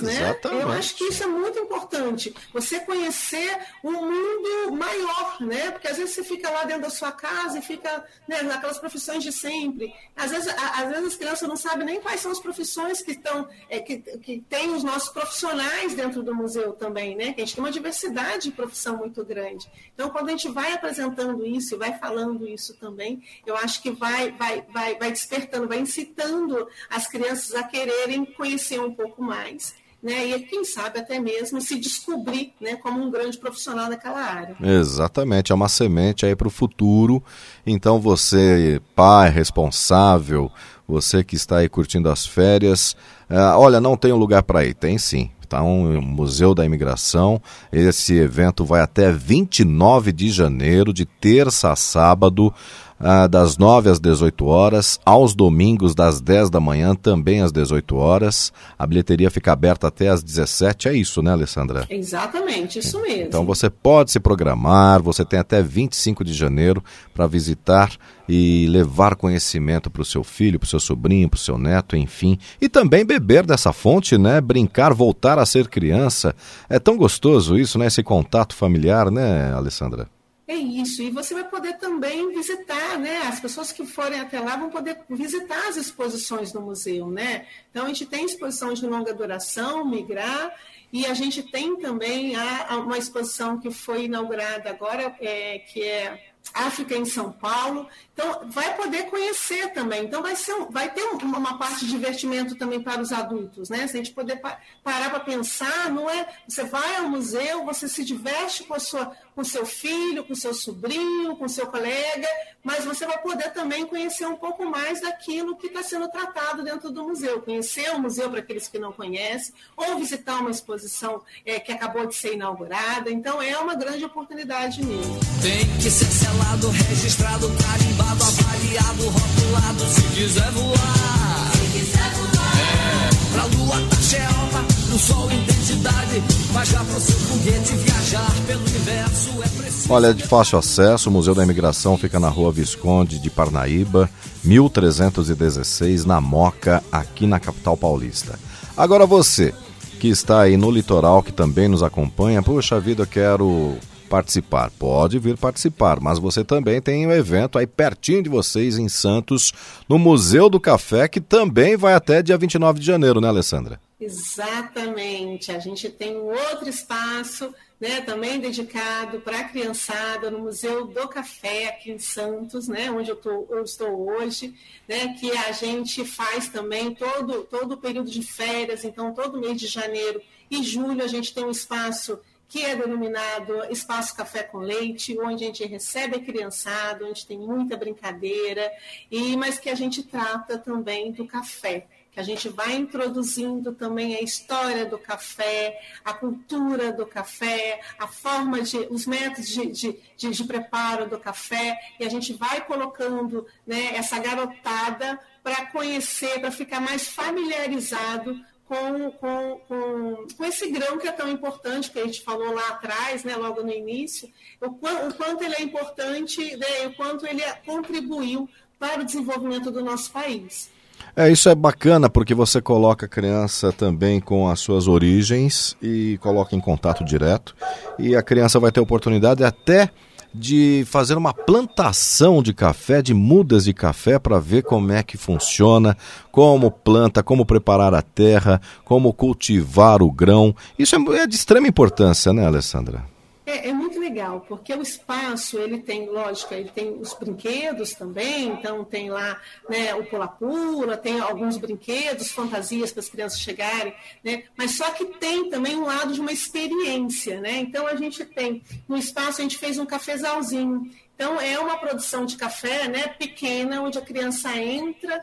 né? 0.00 0.12
Exatamente. 0.12 0.62
Eu 0.62 0.70
acho 0.70 0.94
que 0.96 1.04
isso 1.04 1.22
é 1.22 1.26
muito 1.26 1.58
importante. 1.58 2.34
Você 2.52 2.80
conhecer 2.80 3.58
um 3.82 3.92
mundo 3.92 4.72
maior, 4.76 5.40
né? 5.40 5.70
Porque 5.70 5.88
às 5.88 5.96
vezes 5.96 6.14
você 6.14 6.24
fica 6.24 6.50
lá 6.50 6.64
dentro 6.64 6.82
da 6.82 6.90
sua 6.90 7.12
casa 7.12 7.58
e 7.58 7.62
fica 7.62 8.04
né, 8.28 8.42
naquelas 8.42 8.78
profissões 8.78 9.22
de 9.22 9.32
sempre. 9.32 9.92
Às 10.16 10.30
vezes, 10.30 10.54
às 10.56 10.88
vezes 10.88 11.06
as 11.06 11.16
crianças 11.16 11.48
não 11.48 11.56
sabem 11.56 11.84
nem 11.86 12.00
quais 12.00 12.20
são 12.20 12.30
as 12.30 12.40
profissões 12.40 13.02
que 13.02 13.12
estão, 13.12 13.48
é, 13.68 13.80
que, 13.80 13.98
que 13.98 14.44
tem 14.48 14.70
os 14.70 14.84
nossos 14.84 15.08
profissionais 15.08 15.94
dentro 15.94 16.22
do 16.22 16.34
museu 16.34 16.72
também, 16.72 17.16
né? 17.16 17.32
Que 17.32 17.42
a 17.42 17.44
gente 17.44 17.54
tem 17.54 17.64
uma 17.64 17.72
diversidade 17.72 18.44
de 18.44 18.52
profissão 18.52 18.96
muito 18.96 19.24
grande. 19.24 19.70
Então, 19.94 20.10
quando 20.10 20.28
a 20.28 20.32
gente 20.32 20.48
vai 20.48 20.72
apresentando 20.72 21.44
isso 21.44 21.74
e 21.74 21.78
vai 21.78 21.98
falando 21.98 22.46
isso 22.46 22.74
também, 22.74 23.22
eu 23.46 23.56
acho 23.56 23.82
que 23.82 23.90
vai, 23.90 24.30
vai, 24.32 24.62
vai, 24.68 24.96
vai 24.96 25.10
despertando, 25.10 25.68
vai 25.68 25.78
incitando 25.78 26.68
as 26.88 27.06
crianças 27.06 27.54
a 27.54 27.62
quererem 27.62 28.24
conhecer 28.24 28.80
um 28.80 28.94
pouco 28.94 29.22
mais. 29.22 29.74
Né, 30.02 30.28
e 30.28 30.40
quem 30.40 30.64
sabe 30.64 30.98
até 30.98 31.18
mesmo 31.18 31.60
se 31.60 31.78
descobrir 31.78 32.54
né, 32.58 32.76
como 32.76 33.02
um 33.02 33.10
grande 33.10 33.36
profissional 33.36 33.90
daquela 33.90 34.20
área. 34.20 34.56
Exatamente, 34.62 35.52
é 35.52 35.54
uma 35.54 35.68
semente 35.68 36.24
aí 36.24 36.34
para 36.34 36.48
o 36.48 36.50
futuro. 36.50 37.22
Então 37.66 38.00
você, 38.00 38.80
pai 38.96 39.28
responsável, 39.28 40.50
você 40.88 41.22
que 41.22 41.36
está 41.36 41.58
aí 41.58 41.68
curtindo 41.68 42.08
as 42.08 42.26
férias, 42.26 42.96
uh, 43.28 43.58
olha, 43.58 43.78
não 43.78 43.94
tem 43.94 44.10
um 44.10 44.16
lugar 44.16 44.42
para 44.42 44.64
ir, 44.64 44.74
tem 44.74 44.96
sim. 44.96 45.30
Tá 45.50 45.64
um 45.64 46.00
Museu 46.00 46.54
da 46.54 46.64
Imigração. 46.64 47.42
Esse 47.72 48.16
evento 48.16 48.64
vai 48.64 48.80
até 48.80 49.10
29 49.10 50.12
de 50.12 50.30
janeiro, 50.30 50.92
de 50.92 51.04
terça 51.04 51.72
a 51.72 51.76
sábado 51.76 52.54
ah, 53.00 53.26
das 53.26 53.56
9 53.56 53.88
às 53.88 53.98
18 53.98 54.44
horas, 54.44 55.00
aos 55.04 55.34
domingos 55.34 55.94
das 55.94 56.20
10 56.20 56.50
da 56.50 56.60
manhã, 56.60 56.94
também 56.94 57.40
às 57.40 57.50
18 57.50 57.96
horas. 57.96 58.52
A 58.78 58.86
bilheteria 58.86 59.30
fica 59.30 59.52
aberta 59.52 59.88
até 59.88 60.08
às 60.08 60.22
17. 60.22 60.88
É 60.88 60.92
isso, 60.92 61.22
né, 61.22 61.32
Alessandra? 61.32 61.86
Exatamente, 61.88 62.78
isso 62.78 63.00
mesmo. 63.00 63.24
Então 63.24 63.46
você 63.46 63.70
pode 63.70 64.10
se 64.10 64.20
programar, 64.20 65.02
você 65.02 65.24
tem 65.24 65.38
até 65.38 65.62
25 65.62 66.22
de 66.22 66.34
janeiro 66.34 66.84
para 67.14 67.26
visitar 67.26 67.90
e 68.28 68.66
levar 68.68 69.16
conhecimento 69.16 69.90
para 69.90 70.02
o 70.02 70.04
seu 70.04 70.22
filho, 70.22 70.58
para 70.58 70.66
o 70.66 70.68
seu 70.68 70.78
sobrinho, 70.78 71.28
para 71.28 71.36
o 71.36 71.40
seu 71.40 71.58
neto, 71.58 71.96
enfim. 71.96 72.38
E 72.60 72.68
também 72.68 73.04
beber 73.04 73.44
dessa 73.44 73.72
fonte, 73.72 74.16
né? 74.18 74.40
Brincar, 74.40 74.94
voltar 74.94 75.38
a 75.38 75.46
ser 75.46 75.68
criança. 75.68 76.34
É 76.68 76.78
tão 76.78 76.96
gostoso 76.96 77.58
isso, 77.58 77.78
né? 77.78 77.86
Esse 77.86 78.02
contato 78.02 78.54
familiar, 78.54 79.10
né, 79.10 79.52
Alessandra? 79.52 80.06
É 80.50 80.56
isso, 80.56 81.00
e 81.00 81.10
você 81.10 81.32
vai 81.32 81.48
poder 81.48 81.74
também 81.74 82.34
visitar, 82.34 82.98
né? 82.98 83.18
As 83.18 83.38
pessoas 83.38 83.70
que 83.70 83.86
forem 83.86 84.18
até 84.18 84.40
lá 84.40 84.56
vão 84.56 84.68
poder 84.68 84.98
visitar 85.08 85.68
as 85.68 85.76
exposições 85.76 86.52
no 86.52 86.60
museu, 86.60 87.06
né? 87.06 87.46
Então 87.70 87.84
a 87.84 87.86
gente 87.86 88.04
tem 88.04 88.24
exposição 88.24 88.74
de 88.74 88.84
longa 88.84 89.14
duração, 89.14 89.84
migrar, 89.84 90.52
e 90.92 91.06
a 91.06 91.14
gente 91.14 91.40
tem 91.40 91.76
também 91.76 92.34
a 92.34 92.76
uma 92.78 92.98
exposição 92.98 93.60
que 93.60 93.70
foi 93.70 94.06
inaugurada 94.06 94.70
agora, 94.70 95.14
é, 95.20 95.60
que 95.60 95.84
é 95.84 96.32
África 96.52 96.96
em 96.96 97.04
São 97.04 97.30
Paulo. 97.30 97.86
Então, 98.20 98.42
vai 98.50 98.76
poder 98.76 99.04
conhecer 99.04 99.72
também. 99.72 100.04
Então, 100.04 100.20
vai, 100.20 100.36
ser, 100.36 100.54
vai 100.68 100.92
ter 100.92 101.02
uma 101.22 101.56
parte 101.56 101.86
de 101.86 101.90
divertimento 101.90 102.54
também 102.54 102.78
para 102.78 103.00
os 103.00 103.12
adultos, 103.12 103.70
né? 103.70 103.86
Se 103.86 103.94
a 103.94 103.96
gente 103.96 104.12
poder 104.12 104.38
parar 104.84 105.08
para 105.08 105.20
pensar, 105.20 105.90
não 105.90 106.08
é? 106.10 106.28
Você 106.46 106.64
vai 106.64 106.96
ao 106.96 107.08
museu, 107.08 107.64
você 107.64 107.88
se 107.88 108.04
diverte 108.04 108.64
com, 108.64 108.74
a 108.74 108.78
sua, 108.78 109.16
com 109.34 109.42
seu 109.42 109.64
filho, 109.64 110.22
com 110.22 110.34
seu 110.34 110.52
sobrinho, 110.52 111.34
com 111.34 111.48
seu 111.48 111.66
colega, 111.66 112.28
mas 112.62 112.84
você 112.84 113.06
vai 113.06 113.16
poder 113.22 113.54
também 113.54 113.86
conhecer 113.86 114.26
um 114.26 114.36
pouco 114.36 114.66
mais 114.66 115.00
daquilo 115.00 115.56
que 115.56 115.68
está 115.68 115.82
sendo 115.82 116.06
tratado 116.08 116.62
dentro 116.62 116.90
do 116.90 117.02
museu. 117.02 117.40
Conhecer 117.40 117.90
o 117.92 117.98
museu 117.98 118.28
para 118.28 118.40
aqueles 118.40 118.68
que 118.68 118.78
não 118.78 118.92
conhecem, 118.92 119.54
ou 119.74 119.96
visitar 119.96 120.40
uma 120.40 120.50
exposição 120.50 121.22
é, 121.46 121.58
que 121.58 121.72
acabou 121.72 122.06
de 122.06 122.14
ser 122.14 122.34
inaugurada. 122.34 123.10
Então, 123.10 123.40
é 123.40 123.56
uma 123.56 123.74
grande 123.74 124.04
oportunidade 124.04 124.84
mesmo. 124.84 125.18
Tem 125.40 125.66
que 125.78 125.90
ser 125.90 126.04
selado, 126.04 126.68
registrado, 126.68 127.46
carimbado, 127.56 128.09
avaliado, 128.12 129.04
rotulado, 129.08 129.84
se 129.86 130.02
quiser 130.14 130.50
voar. 130.52 131.50
Se 131.52 131.78
quiser 131.78 132.12
voar. 132.14 132.30
É, 132.60 133.32
pra 133.32 133.44
lua, 133.44 133.88
taxeoma, 133.88 134.64
no 134.88 134.98
sol, 134.98 135.30
intensidade, 135.32 136.22
mas 136.52 136.68
já 136.68 136.84
pro 136.84 137.00
seu 137.00 137.18
foguete 137.18 137.74
viajar 137.76 138.32
pelo 138.46 138.60
universo 138.60 139.30
é 139.42 139.48
preciso. 139.48 139.92
Olha, 139.92 140.08
é 140.08 140.12
de 140.12 140.26
fácil 140.26 140.58
acesso, 140.58 141.08
o 141.08 141.12
Museu 141.12 141.34
da 141.34 141.42
Imigração 141.44 141.96
fica 141.96 142.20
na 142.20 142.28
rua 142.28 142.52
Visconde 142.52 143.18
de 143.18 143.30
Parnaíba, 143.30 144.10
1316, 144.44 146.04
na 146.04 146.20
Moca, 146.20 146.82
aqui 146.90 147.26
na 147.26 147.38
capital 147.40 147.76
paulista. 147.76 148.38
Agora 148.76 149.06
você, 149.06 149.54
que 149.98 150.08
está 150.08 150.42
aí 150.42 150.56
no 150.56 150.70
litoral, 150.70 151.22
que 151.22 151.32
também 151.32 151.68
nos 151.68 151.82
acompanha, 151.82 152.42
puxa 152.42 152.80
vida, 152.80 153.02
eu 153.02 153.06
quero 153.06 153.76
participar. 154.10 154.72
Pode 154.72 155.20
vir 155.20 155.38
participar, 155.38 156.00
mas 156.00 156.18
você 156.18 156.42
também 156.44 156.82
tem 156.82 157.06
um 157.06 157.12
evento 157.12 157.56
aí 157.56 157.66
pertinho 157.66 158.24
de 158.24 158.28
vocês 158.28 158.76
em 158.76 158.88
Santos, 158.88 159.52
no 159.88 160.00
Museu 160.00 160.50
do 160.50 160.58
Café, 160.58 161.06
que 161.06 161.20
também 161.20 161.76
vai 161.76 161.94
até 161.94 162.20
dia 162.20 162.36
29 162.36 162.80
de 162.80 162.86
janeiro, 162.86 163.20
né, 163.20 163.28
Alessandra? 163.28 163.80
Exatamente. 164.00 165.52
A 165.52 165.60
gente 165.60 165.88
tem 165.88 166.16
um 166.16 166.30
outro 166.30 166.68
espaço, 166.68 167.54
né, 167.78 168.00
também 168.00 168.40
dedicado 168.40 169.20
para 169.20 169.40
a 169.40 169.44
criançada 169.44 170.30
no 170.30 170.40
Museu 170.40 170.86
do 170.86 171.06
Café 171.06 171.68
aqui 171.68 171.92
em 171.92 171.98
Santos, 171.98 172.66
né, 172.66 172.90
onde 172.90 173.10
eu, 173.10 173.16
tô, 173.16 173.46
eu 173.50 173.62
estou 173.62 174.08
hoje, 174.08 174.54
né, 174.88 175.14
que 175.20 175.30
a 175.30 175.52
gente 175.52 176.04
faz 176.04 176.48
também 176.48 176.94
todo 176.94 177.44
todo 177.44 177.72
o 177.72 177.76
período 177.76 178.10
de 178.10 178.22
férias, 178.22 178.84
então 178.84 179.14
todo 179.14 179.38
mês 179.38 179.60
de 179.60 179.66
janeiro 179.66 180.20
e 180.50 180.62
julho 180.64 181.04
a 181.04 181.06
gente 181.06 181.32
tem 181.32 181.44
um 181.44 181.50
espaço 181.50 182.18
que 182.50 182.64
é 182.64 182.74
denominado 182.74 183.64
Espaço 183.70 184.14
Café 184.16 184.42
com 184.42 184.58
Leite, 184.58 185.16
onde 185.20 185.44
a 185.44 185.46
gente 185.46 185.64
recebe 185.64 186.16
a 186.16 186.20
criançada, 186.20 187.06
onde 187.06 187.24
tem 187.24 187.38
muita 187.38 187.76
brincadeira, 187.76 188.72
e 189.08 189.36
mas 189.36 189.60
que 189.60 189.70
a 189.70 189.74
gente 189.76 190.02
trata 190.02 190.58
também 190.58 191.12
do 191.12 191.24
café, 191.24 191.86
que 192.10 192.18
a 192.18 192.24
gente 192.24 192.48
vai 192.48 192.74
introduzindo 192.74 193.72
também 193.72 194.16
a 194.16 194.20
história 194.20 194.84
do 194.84 194.98
café, 194.98 195.80
a 196.04 196.12
cultura 196.12 196.92
do 196.92 197.06
café, 197.06 197.80
a 197.96 198.08
forma 198.08 198.60
de, 198.62 198.78
os 198.90 199.06
métodos 199.06 199.48
de, 199.48 199.66
de, 199.68 200.00
de, 200.16 200.30
de 200.30 200.44
preparo 200.44 201.08
do 201.08 201.20
café, 201.20 201.78
e 202.00 202.04
a 202.04 202.08
gente 202.08 202.32
vai 202.32 202.66
colocando 202.66 203.46
né, 203.64 203.94
essa 203.94 204.18
garotada 204.18 205.20
para 205.40 205.66
conhecer, 205.66 206.40
para 206.40 206.50
ficar 206.50 206.80
mais 206.80 207.06
familiarizado 207.06 208.44
com, 208.70 209.10
com, 209.10 209.60
com, 209.66 210.26
com, 210.36 210.44
esse 210.44 210.70
grão 210.70 210.96
que 210.96 211.08
é 211.08 211.10
tão 211.10 211.28
importante, 211.28 211.90
que 211.90 211.98
a 211.98 212.04
gente 212.04 212.22
falou 212.22 212.54
lá 212.54 212.68
atrás, 212.68 213.24
né, 213.24 213.34
logo 213.34 213.64
no 213.64 213.72
início, 213.72 214.30
o, 214.60 214.66
o 214.66 215.14
quanto 215.14 215.42
ele 215.42 215.56
é 215.56 215.62
importante, 215.62 216.56
né, 216.56 216.86
o 216.86 216.94
quanto 216.94 217.26
ele 217.26 217.42
contribuiu 217.66 218.48
para 218.78 219.00
o 219.00 219.04
desenvolvimento 219.04 219.72
do 219.72 219.82
nosso 219.82 220.12
país. 220.12 220.70
É, 221.16 221.28
isso 221.28 221.48
é 221.48 221.54
bacana 221.54 222.08
porque 222.08 222.32
você 222.32 222.62
coloca 222.62 223.06
a 223.06 223.08
criança 223.08 223.72
também 223.72 224.20
com 224.20 224.48
as 224.48 224.60
suas 224.60 224.86
origens 224.86 225.76
e 225.82 226.16
coloca 226.18 226.54
em 226.54 226.60
contato 226.60 227.04
direto. 227.04 227.56
E 227.98 228.14
a 228.14 228.22
criança 228.22 228.60
vai 228.60 228.70
ter 228.70 228.78
oportunidade 228.78 229.42
até 229.42 229.90
de 230.32 230.84
fazer 230.86 231.16
uma 231.16 231.34
plantação 231.34 232.42
de 232.42 232.54
café, 232.54 233.02
de 233.02 233.12
mudas 233.12 233.64
de 233.64 233.74
café, 233.74 234.18
para 234.18 234.38
ver 234.38 234.62
como 234.62 234.92
é 234.92 235.02
que 235.02 235.16
funciona, 235.16 235.96
como 236.30 236.70
planta, 236.70 237.22
como 237.22 237.44
preparar 237.44 237.94
a 237.94 238.02
terra, 238.02 238.60
como 238.84 239.12
cultivar 239.12 240.02
o 240.02 240.10
grão. 240.10 240.54
Isso 240.78 240.96
é, 240.96 241.16
é 241.18 241.26
de 241.26 241.34
extrema 241.34 241.66
importância, 241.66 242.32
né, 242.32 242.46
Alessandra? 242.46 243.04
É, 243.50 243.68
é, 243.68 243.72
muito 243.72 243.89
legal, 244.10 244.40
porque 244.40 244.74
o 244.74 244.82
espaço, 244.82 245.56
ele 245.58 245.78
tem, 245.78 246.08
lógico, 246.08 246.52
ele 246.52 246.70
tem 246.70 246.98
os 247.00 247.14
brinquedos 247.14 247.92
também, 247.92 248.48
então 248.48 248.84
tem 248.84 249.08
lá 249.08 249.40
né, 249.68 249.94
o 249.94 250.04
pula-pula, 250.04 250.96
tem 250.96 251.20
alguns 251.20 251.56
brinquedos, 251.56 252.32
fantasias 252.32 252.90
para 252.90 253.00
as 253.00 253.08
crianças 253.08 253.40
chegarem, 253.40 253.94
né, 254.24 254.44
mas 254.56 254.72
só 254.76 254.90
que 254.90 255.04
tem 255.04 255.48
também 255.48 255.76
um 255.76 255.84
lado 255.84 256.12
de 256.12 256.20
uma 256.20 256.32
experiência, 256.32 257.40
né, 257.40 257.58
então 257.58 257.86
a 257.86 257.94
gente 257.94 258.24
tem, 258.24 258.62
no 258.88 258.96
espaço 258.96 259.40
a 259.40 259.42
gente 259.42 259.56
fez 259.56 259.78
um 259.78 259.86
cafezalzinho, 259.86 260.90
então 261.14 261.40
é 261.40 261.58
uma 261.58 261.78
produção 261.78 262.26
de 262.26 262.36
café, 262.36 262.88
né, 262.88 263.08
pequena, 263.08 263.80
onde 263.80 263.96
a 263.96 264.02
criança 264.02 264.56
entra, 264.56 265.22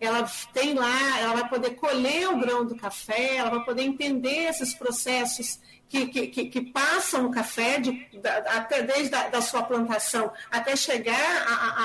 ela 0.00 0.30
tem 0.52 0.74
lá, 0.74 1.18
ela 1.18 1.34
vai 1.34 1.48
poder 1.48 1.70
colher 1.70 2.28
o 2.28 2.38
grão 2.38 2.64
do 2.64 2.76
café, 2.76 3.36
ela 3.36 3.50
vai 3.50 3.64
poder 3.64 3.82
entender 3.82 4.48
esses 4.48 4.72
processos 4.72 5.58
que, 5.88 6.06
que, 6.06 6.46
que, 6.46 6.60
passam 6.60 7.26
o 7.26 7.30
café 7.30 7.80
de, 7.80 8.06
da, 8.20 8.36
até 8.58 8.82
desde 8.82 9.14
a 9.14 9.28
da 9.28 9.40
sua 9.40 9.62
plantação 9.62 10.30
até 10.50 10.76
chegar 10.76 11.16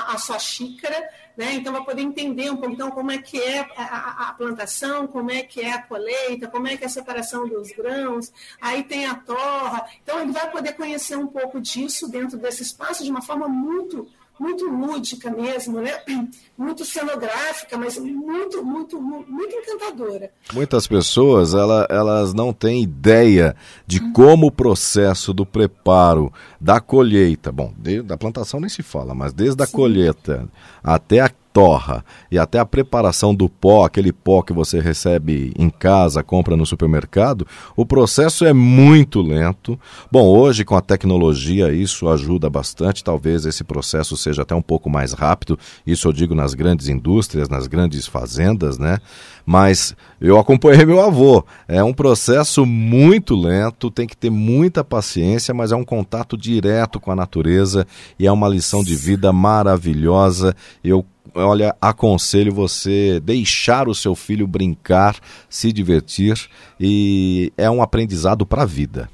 à 0.08 0.18
sua 0.18 0.38
xícara, 0.38 1.08
né? 1.36 1.54
Então 1.54 1.72
vai 1.72 1.84
poder 1.84 2.02
entender 2.02 2.50
um 2.50 2.56
pouco 2.56 2.74
então 2.74 2.90
como 2.90 3.10
é 3.10 3.18
que 3.18 3.40
é 3.40 3.60
a, 3.76 4.28
a, 4.28 4.34
plantação, 4.34 5.06
como 5.06 5.30
é 5.30 5.42
que 5.42 5.60
é 5.60 5.72
a 5.72 5.82
colheita, 5.82 6.48
como 6.48 6.68
é 6.68 6.76
que 6.76 6.84
é 6.84 6.86
a 6.86 6.90
separação 6.90 7.48
dos 7.48 7.72
grãos, 7.72 8.32
aí 8.60 8.82
tem 8.82 9.06
a 9.06 9.14
torra. 9.14 9.86
Então 10.02 10.20
ele 10.20 10.32
vai 10.32 10.50
poder 10.50 10.74
conhecer 10.74 11.16
um 11.16 11.26
pouco 11.26 11.60
disso 11.60 12.08
dentro 12.08 12.36
desse 12.36 12.62
espaço 12.62 13.02
de 13.02 13.10
uma 13.10 13.22
forma 13.22 13.48
muito 13.48 14.06
muito 14.38 14.64
lúdica 14.66 15.30
mesmo, 15.30 15.80
né? 15.80 15.92
Muito 16.56 16.84
cenográfica, 16.84 17.76
mas 17.76 17.98
muito, 17.98 18.64
muito, 18.64 19.02
muito 19.02 19.56
encantadora. 19.56 20.30
Muitas 20.52 20.86
pessoas, 20.86 21.52
ela, 21.52 21.84
elas 21.90 22.32
não 22.32 22.52
têm 22.52 22.80
ideia 22.80 23.56
de 23.84 23.98
como 24.12 24.46
o 24.46 24.52
processo 24.52 25.34
do 25.34 25.44
preparo 25.44 26.32
da 26.60 26.78
colheita, 26.78 27.50
bom, 27.50 27.74
de, 27.76 28.02
da 28.02 28.16
plantação 28.16 28.60
nem 28.60 28.68
se 28.68 28.84
fala, 28.84 29.16
mas 29.16 29.32
desde 29.32 29.60
a 29.64 29.66
Sim. 29.66 29.72
colheita 29.72 30.48
até 30.80 31.18
a 31.18 31.30
torra 31.54 32.04
e 32.32 32.36
até 32.36 32.58
a 32.58 32.66
preparação 32.66 33.32
do 33.32 33.48
pó, 33.48 33.86
aquele 33.86 34.12
pó 34.12 34.42
que 34.42 34.52
você 34.52 34.80
recebe 34.80 35.52
em 35.56 35.70
casa, 35.70 36.20
compra 36.20 36.56
no 36.56 36.66
supermercado, 36.66 37.46
o 37.76 37.86
processo 37.86 38.44
é 38.44 38.52
muito 38.52 39.22
lento. 39.22 39.78
Bom, 40.10 40.26
hoje 40.26 40.64
com 40.64 40.74
a 40.74 40.80
tecnologia 40.80 41.72
isso 41.72 42.08
ajuda 42.08 42.50
bastante, 42.50 43.04
talvez 43.04 43.46
esse 43.46 43.62
processo 43.62 44.16
seja 44.16 44.42
até 44.42 44.52
um 44.52 44.60
pouco 44.60 44.90
mais 44.90 45.12
rápido, 45.12 45.56
isso 45.86 46.08
eu 46.08 46.12
digo 46.12 46.34
nas 46.34 46.54
grandes 46.54 46.88
indústrias, 46.88 47.48
nas 47.48 47.68
grandes 47.68 48.04
fazendas, 48.04 48.76
né? 48.76 48.98
Mas 49.46 49.94
eu 50.20 50.38
acompanhei 50.38 50.84
meu 50.86 51.00
avô. 51.00 51.44
É 51.68 51.84
um 51.84 51.92
processo 51.92 52.66
muito 52.66 53.36
lento, 53.36 53.92
tem 53.92 54.08
que 54.08 54.16
ter 54.16 54.30
muita 54.30 54.82
paciência, 54.82 55.54
mas 55.54 55.70
é 55.70 55.76
um 55.76 55.84
contato 55.84 56.36
direto 56.36 56.98
com 56.98 57.12
a 57.12 57.16
natureza 57.16 57.86
e 58.18 58.26
é 58.26 58.32
uma 58.32 58.48
lição 58.48 58.82
de 58.82 58.96
vida 58.96 59.32
maravilhosa. 59.32 60.56
Eu 60.82 61.04
olha, 61.34 61.76
aconselho 61.80 62.52
você 62.52 63.20
deixar 63.20 63.88
o 63.88 63.94
seu 63.94 64.14
filho 64.14 64.46
brincar, 64.46 65.18
se 65.48 65.72
divertir 65.72 66.48
e 66.78 67.52
é 67.56 67.68
um 67.70 67.82
aprendizado 67.82 68.46
para 68.46 68.62
a 68.62 68.66
vida. 68.66 69.10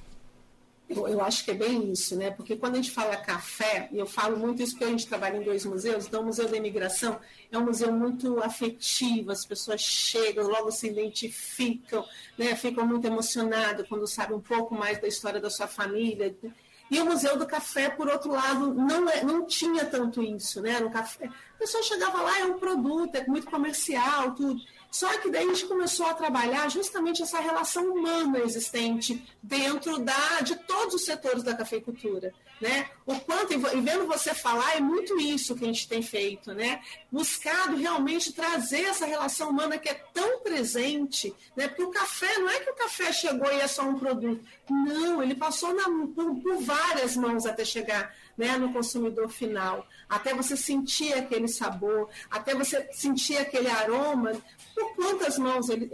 Eu, 0.89 1.07
eu, 1.07 1.21
acho 1.21 1.45
que 1.45 1.53
é 1.53 1.55
bem 1.55 1.93
isso, 1.93 2.17
né? 2.17 2.33
Porque 2.33 2.57
quando 2.57 2.75
a 2.75 2.77
gente 2.79 2.91
fala 2.91 3.17
café, 3.17 3.89
e 3.93 3.99
eu 3.99 4.07
falo 4.07 4.37
muito 4.37 4.61
isso 4.61 4.73
porque 4.73 4.87
a 4.87 4.91
gente 4.91 5.07
trabalha 5.07 5.37
em 5.37 5.45
dois 5.45 5.65
museus, 5.65 6.05
então 6.05 6.21
o 6.21 6.25
Museu 6.25 6.49
da 6.49 6.57
Imigração 6.57 7.17
é 7.53 7.57
um 7.57 7.65
museu 7.65 7.93
muito 7.93 8.41
afetivo, 8.43 9.31
as 9.31 9.47
pessoas 9.47 9.81
chegam, 9.81 10.49
logo 10.49 10.73
se 10.73 10.89
identificam, 10.89 12.05
né? 12.37 12.57
ficam 12.57 12.85
muito 12.85 13.07
emocionadas 13.07 13.87
quando 13.89 14.05
sabem 14.09 14.37
um 14.37 14.41
pouco 14.41 14.75
mais 14.75 15.01
da 15.01 15.07
história 15.07 15.41
da 15.41 15.49
sua 15.49 15.69
família. 15.69 16.35
E 16.91 17.01
o 17.01 17.05
Museu 17.05 17.39
do 17.39 17.47
Café, 17.47 17.89
por 17.89 18.09
outro 18.09 18.33
lado, 18.33 18.75
não, 18.75 19.09
é, 19.09 19.23
não 19.23 19.47
tinha 19.47 19.85
tanto 19.85 20.23
isso, 20.23 20.61
né? 20.61 20.81
No 20.81 20.91
café, 20.91 21.27
a 21.27 21.59
pessoa 21.59 21.83
chegava 21.85 22.21
lá, 22.21 22.41
é 22.41 22.45
um 22.45 22.59
produto, 22.59 23.15
é 23.15 23.25
muito 23.27 23.49
comercial, 23.49 24.35
tudo. 24.35 24.61
Só 24.91 25.09
que 25.19 25.31
daí 25.31 25.45
a 25.45 25.49
gente 25.49 25.67
começou 25.67 26.07
a 26.07 26.15
trabalhar 26.15 26.69
justamente 26.69 27.23
essa 27.23 27.39
relação 27.39 27.85
humana 27.95 28.41
existente 28.41 29.25
dentro 29.43 29.99
da, 29.99 30.41
de 30.41 30.57
todos 30.57 30.95
os 30.95 31.05
setores 31.05 31.43
da 31.43 31.55
cafeicultura. 31.55 32.35
Né? 32.61 32.91
O 33.07 33.19
quanto, 33.21 33.55
e 33.55 33.57
vendo 33.57 34.07
você 34.07 34.35
falar, 34.35 34.77
é 34.77 34.81
muito 34.81 35.19
isso 35.19 35.55
que 35.55 35.65
a 35.65 35.67
gente 35.67 35.89
tem 35.89 36.03
feito, 36.03 36.53
né? 36.53 36.83
Buscado 37.11 37.75
realmente 37.75 38.35
trazer 38.35 38.83
essa 38.83 39.07
relação 39.07 39.49
humana 39.49 39.79
que 39.79 39.89
é 39.89 39.95
tão 40.13 40.41
presente, 40.41 41.35
né? 41.57 41.69
Porque 41.69 41.85
o 41.85 41.91
café, 41.91 42.39
não 42.39 42.51
é 42.51 42.61
que 42.61 42.71
o 42.71 42.75
café 42.75 43.13
chegou 43.15 43.51
e 43.51 43.61
é 43.61 43.67
só 43.67 43.83
um 43.83 43.99
produto. 43.99 44.45
Não, 44.69 45.23
ele 45.23 45.35
passou 45.35 45.73
na, 45.73 45.85
por, 46.15 46.37
por 46.43 46.59
várias 46.63 47.17
mãos 47.17 47.47
até 47.47 47.65
chegar 47.65 48.15
né, 48.41 48.57
no 48.57 48.73
consumidor 48.73 49.29
final, 49.29 49.87
até 50.09 50.33
você 50.33 50.57
sentir 50.57 51.13
aquele 51.13 51.47
sabor, 51.47 52.09
até 52.31 52.55
você 52.55 52.89
sentir 52.91 53.37
aquele 53.37 53.69
aroma, 53.69 54.33
por 54.75 54.95
quantas 54.97 55.37
mãos 55.37 55.69
ele, 55.69 55.91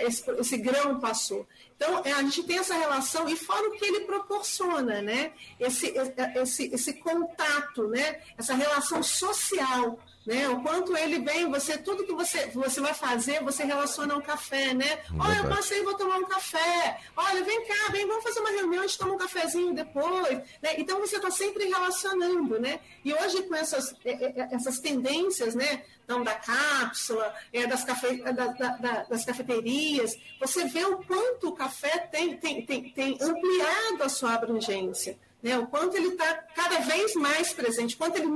esse, 0.00 0.30
esse, 0.30 0.56
grão 0.56 0.98
passou. 0.98 1.46
Então, 1.76 2.00
é, 2.02 2.12
a 2.12 2.22
gente 2.22 2.42
tem 2.44 2.56
essa 2.56 2.72
relação, 2.72 3.28
e 3.28 3.36
fora 3.36 3.68
o 3.68 3.72
que 3.72 3.84
ele 3.84 4.00
proporciona, 4.06 5.02
né? 5.02 5.32
Esse, 5.58 5.92
esse, 6.36 6.74
esse 6.74 6.94
contato, 6.94 7.86
né? 7.88 8.20
essa 8.38 8.54
relação 8.54 9.02
social 9.02 9.98
né? 10.26 10.48
O 10.48 10.62
quanto 10.62 10.96
ele 10.96 11.18
vem, 11.20 11.50
você 11.50 11.78
tudo 11.78 12.04
que 12.04 12.12
você, 12.12 12.46
você 12.48 12.80
vai 12.80 12.92
fazer, 12.92 13.42
você 13.42 13.64
relaciona 13.64 14.14
ao 14.14 14.22
café, 14.22 14.74
né? 14.74 15.02
Olha, 15.18 15.38
eu 15.38 15.48
passei, 15.48 15.82
vou 15.82 15.96
tomar 15.96 16.18
um 16.18 16.26
café. 16.26 17.00
Olha, 17.16 17.42
vem 17.42 17.66
cá, 17.66 17.90
vem, 17.90 18.06
vamos 18.06 18.22
fazer 18.22 18.40
uma 18.40 18.50
reunião, 18.50 18.82
a 18.82 18.86
gente 18.86 18.98
toma 18.98 19.14
um 19.14 19.18
cafezinho 19.18 19.74
depois. 19.74 20.38
Né? 20.62 20.74
Então 20.78 21.00
você 21.00 21.16
está 21.16 21.30
sempre 21.30 21.66
relacionando, 21.90 22.58
né? 22.58 22.80
E 23.04 23.12
hoje 23.12 23.42
com 23.42 23.54
essas, 23.54 23.94
é, 24.04 24.10
é, 24.10 24.40
é, 24.40 24.48
essas 24.52 24.78
tendências, 24.78 25.54
né? 25.54 25.82
Então, 26.04 26.22
da 26.22 26.34
cápsula, 26.34 27.34
é, 27.52 27.66
das, 27.66 27.84
cafe, 27.84 28.22
da, 28.22 28.46
da, 28.48 29.02
das 29.08 29.24
cafeterias, 29.24 30.16
você 30.40 30.64
vê 30.64 30.84
o 30.84 30.98
quanto 30.98 31.48
o 31.48 31.52
café 31.52 31.98
tem, 31.98 32.36
tem, 32.36 32.64
tem, 32.64 32.90
tem 32.90 33.18
ampliado 33.20 34.02
a 34.02 34.08
sua 34.08 34.34
abrangência, 34.34 35.18
né? 35.42 35.58
O 35.58 35.66
quanto 35.66 35.96
ele 35.96 36.08
está 36.08 36.34
cada 36.54 36.80
vez 36.80 37.14
mais 37.14 37.52
presente, 37.52 37.96
quanto 37.96 38.16
ele 38.16 38.28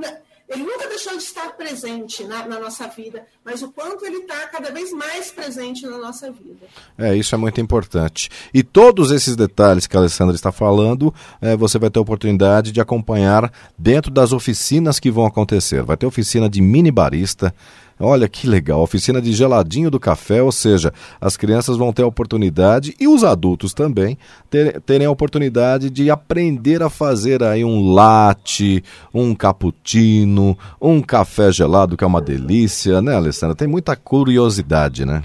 ele 0.47 0.63
nunca 0.63 0.87
deixou 0.87 1.13
de 1.17 1.23
estar 1.23 1.49
presente 1.57 2.23
na, 2.23 2.47
na 2.47 2.59
nossa 2.59 2.87
vida, 2.87 3.25
mas 3.43 3.63
o 3.63 3.71
quanto 3.71 4.05
ele 4.05 4.17
está 4.17 4.47
cada 4.47 4.71
vez 4.71 4.93
mais 4.93 5.31
presente 5.31 5.85
na 5.87 5.97
nossa 5.97 6.31
vida. 6.31 6.67
É, 6.97 7.15
isso 7.15 7.33
é 7.33 7.37
muito 7.37 7.59
importante. 7.59 8.29
E 8.53 8.61
todos 8.61 9.11
esses 9.11 9.35
detalhes 9.35 9.87
que 9.87 9.97
a 9.97 9.99
Alessandra 9.99 10.35
está 10.35 10.51
falando, 10.51 11.13
é, 11.41 11.55
você 11.55 11.79
vai 11.79 11.89
ter 11.89 11.97
a 11.97 12.01
oportunidade 12.01 12.71
de 12.71 12.79
acompanhar 12.79 13.51
dentro 13.77 14.11
das 14.11 14.33
oficinas 14.33 14.99
que 14.99 15.09
vão 15.09 15.25
acontecer. 15.25 15.81
Vai 15.81 15.97
ter 15.97 16.05
oficina 16.05 16.47
de 16.47 16.61
mini 16.61 16.91
barista 16.91 17.53
Olha 17.97 18.27
que 18.27 18.45
legal, 18.45 18.81
oficina 18.81 19.21
de 19.21 19.31
geladinho 19.31 19.89
do 19.89 19.99
café, 19.99 20.43
ou 20.43 20.51
seja, 20.51 20.93
as 21.19 21.37
crianças 21.37 21.77
vão 21.77 21.93
ter 21.93 22.03
a 22.03 22.07
oportunidade 22.07 22.93
e 22.99 23.07
os 23.07 23.23
adultos 23.23 23.73
também 23.73 24.17
ter, 24.49 24.81
terem 24.81 25.07
a 25.07 25.11
oportunidade 25.11 25.89
de 25.89 26.09
aprender 26.09 26.83
a 26.83 26.89
fazer 26.89 27.41
aí 27.41 27.63
um 27.63 27.93
latte, 27.93 28.83
um 29.13 29.33
cappuccino, 29.33 30.57
um 30.81 31.01
café 31.01 31.53
gelado 31.53 31.95
que 31.95 32.03
é 32.03 32.07
uma 32.07 32.21
delícia, 32.21 33.01
né, 33.01 33.15
Alessandra? 33.15 33.55
Tem 33.55 33.67
muita 33.67 33.95
curiosidade, 33.95 35.05
né? 35.05 35.23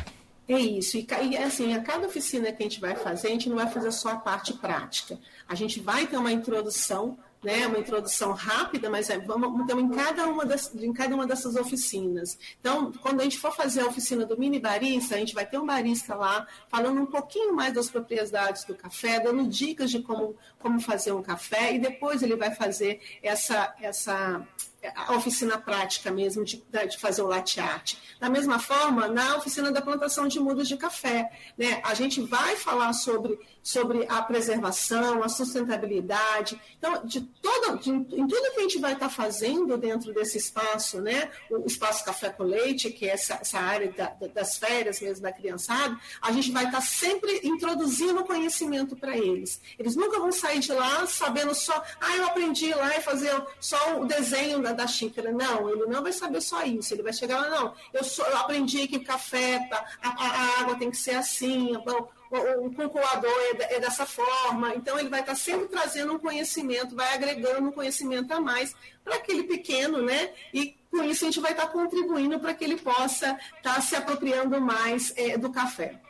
É 0.48 0.58
isso. 0.58 0.96
E, 0.96 1.06
e, 1.30 1.36
assim, 1.36 1.74
a 1.74 1.80
cada 1.80 2.06
oficina 2.06 2.52
que 2.52 2.62
a 2.62 2.66
gente 2.66 2.80
vai 2.80 2.94
fazer, 2.96 3.28
a 3.28 3.30
gente 3.30 3.48
não 3.48 3.56
vai 3.56 3.68
fazer 3.68 3.92
só 3.92 4.10
a 4.10 4.16
parte 4.16 4.52
prática. 4.54 5.18
A 5.48 5.54
gente 5.54 5.80
vai 5.80 6.06
ter 6.06 6.16
uma 6.16 6.32
introdução 6.32 7.16
né, 7.42 7.66
uma 7.66 7.78
introdução 7.78 8.32
rápida, 8.32 8.90
mas 8.90 9.08
é, 9.08 9.18
vamos 9.18 9.60
então, 9.62 9.80
em 9.80 9.88
cada 9.88 10.26
uma 10.28 10.44
das, 10.44 10.74
em 10.74 10.92
cada 10.92 11.14
uma 11.14 11.26
dessas 11.26 11.56
oficinas. 11.56 12.38
Então, 12.60 12.92
quando 12.92 13.20
a 13.20 13.24
gente 13.24 13.38
for 13.38 13.54
fazer 13.54 13.80
a 13.80 13.86
oficina 13.86 14.26
do 14.26 14.38
mini 14.38 14.58
barista, 14.58 15.14
a 15.14 15.18
gente 15.18 15.34
vai 15.34 15.46
ter 15.46 15.58
um 15.58 15.66
barista 15.66 16.14
lá 16.14 16.46
falando 16.68 17.00
um 17.00 17.06
pouquinho 17.06 17.54
mais 17.54 17.72
das 17.72 17.90
propriedades 17.90 18.64
do 18.64 18.74
café, 18.74 19.20
dando 19.20 19.46
dicas 19.46 19.90
de 19.90 20.00
como, 20.00 20.36
como 20.58 20.80
fazer 20.80 21.12
um 21.12 21.22
café 21.22 21.74
e 21.74 21.78
depois 21.78 22.22
ele 22.22 22.36
vai 22.36 22.54
fazer 22.54 23.00
essa 23.22 23.74
essa 23.80 24.46
a 24.94 25.14
oficina 25.14 25.58
prática 25.58 26.10
mesmo 26.10 26.44
de, 26.44 26.62
de, 26.88 26.98
fazer 26.98 27.22
o 27.22 27.26
latte 27.26 27.60
art. 27.60 27.94
Da 28.18 28.30
mesma 28.30 28.58
forma, 28.58 29.08
na 29.08 29.36
oficina 29.36 29.70
da 29.70 29.82
plantação 29.82 30.26
de 30.26 30.40
mudas 30.40 30.68
de 30.68 30.76
café, 30.76 31.30
né, 31.56 31.80
a 31.84 31.94
gente 31.94 32.20
vai 32.22 32.56
falar 32.56 32.92
sobre, 32.92 33.38
sobre 33.62 34.06
a 34.08 34.22
preservação, 34.22 35.22
a 35.22 35.28
sustentabilidade. 35.28 36.60
Então, 36.78 37.04
de 37.04 37.20
todo, 37.20 37.78
de, 37.78 37.90
em 37.90 38.26
tudo 38.26 38.52
que 38.52 38.58
a 38.58 38.62
gente 38.62 38.78
vai 38.78 38.94
estar 38.94 39.10
fazendo 39.10 39.76
dentro 39.76 40.12
desse 40.14 40.38
espaço, 40.38 41.00
né, 41.00 41.30
o 41.50 41.66
espaço 41.66 42.04
café 42.04 42.30
com 42.30 42.42
leite, 42.42 42.90
que 42.90 43.06
é 43.06 43.12
essa, 43.12 43.34
essa 43.34 43.58
área 43.58 43.92
da, 43.92 44.14
das 44.28 44.56
férias 44.56 45.00
mesmo 45.00 45.22
da 45.22 45.32
criançada, 45.32 45.98
a 46.22 46.32
gente 46.32 46.50
vai 46.50 46.64
estar 46.64 46.80
sempre 46.80 47.40
introduzindo 47.44 48.24
conhecimento 48.24 48.96
para 48.96 49.16
eles. 49.16 49.60
Eles 49.78 49.94
nunca 49.94 50.18
vão 50.18 50.32
sair 50.32 50.60
de 50.60 50.72
lá 50.72 51.06
sabendo 51.06 51.54
só, 51.54 51.82
ah, 52.00 52.16
eu 52.16 52.26
aprendi 52.26 52.72
lá 52.72 52.96
e 52.96 53.02
fazer 53.02 53.30
só 53.60 54.00
o 54.00 54.06
desenho 54.06 54.62
da, 54.62 54.69
da 54.72 54.86
xícara. 54.86 55.32
Não, 55.32 55.68
ele 55.68 55.86
não 55.86 56.02
vai 56.02 56.12
saber 56.12 56.40
só 56.40 56.62
isso. 56.62 56.94
Ele 56.94 57.02
vai 57.02 57.12
chegar 57.12 57.40
lá, 57.40 57.50
não, 57.50 57.74
eu, 57.92 58.04
sou, 58.04 58.24
eu 58.26 58.36
aprendi 58.36 58.86
que 58.86 58.96
o 58.96 59.04
café, 59.04 59.66
tá, 59.70 59.84
a, 60.02 60.08
a, 60.08 60.60
água 60.60 60.76
tem 60.76 60.90
que 60.90 60.96
ser 60.96 61.16
assim, 61.16 61.76
o, 61.76 62.08
o, 62.30 62.66
o 62.66 62.74
concoador 62.74 63.32
é, 63.58 63.76
é, 63.76 63.80
dessa 63.80 64.06
forma. 64.06 64.74
Então, 64.74 64.98
ele 64.98 65.08
vai 65.08 65.20
estar 65.20 65.34
sempre 65.34 65.68
trazendo 65.68 66.12
um 66.12 66.18
conhecimento, 66.18 66.96
vai 66.96 67.14
agregando 67.14 67.68
um 67.68 67.72
conhecimento 67.72 68.32
a 68.32 68.40
mais 68.40 68.74
para 69.04 69.16
aquele 69.16 69.44
pequeno, 69.44 70.02
né? 70.02 70.30
E 70.52 70.76
com 70.90 71.02
isso 71.04 71.24
a 71.24 71.28
gente 71.28 71.40
vai 71.40 71.52
estar 71.52 71.68
contribuindo 71.68 72.38
para 72.40 72.52
que 72.52 72.64
ele 72.64 72.76
possa 72.76 73.38
estar 73.56 73.80
se 73.80 73.94
apropriando 73.94 74.60
mais 74.60 75.12
é, 75.16 75.38
do 75.38 75.50
café. 75.50 76.00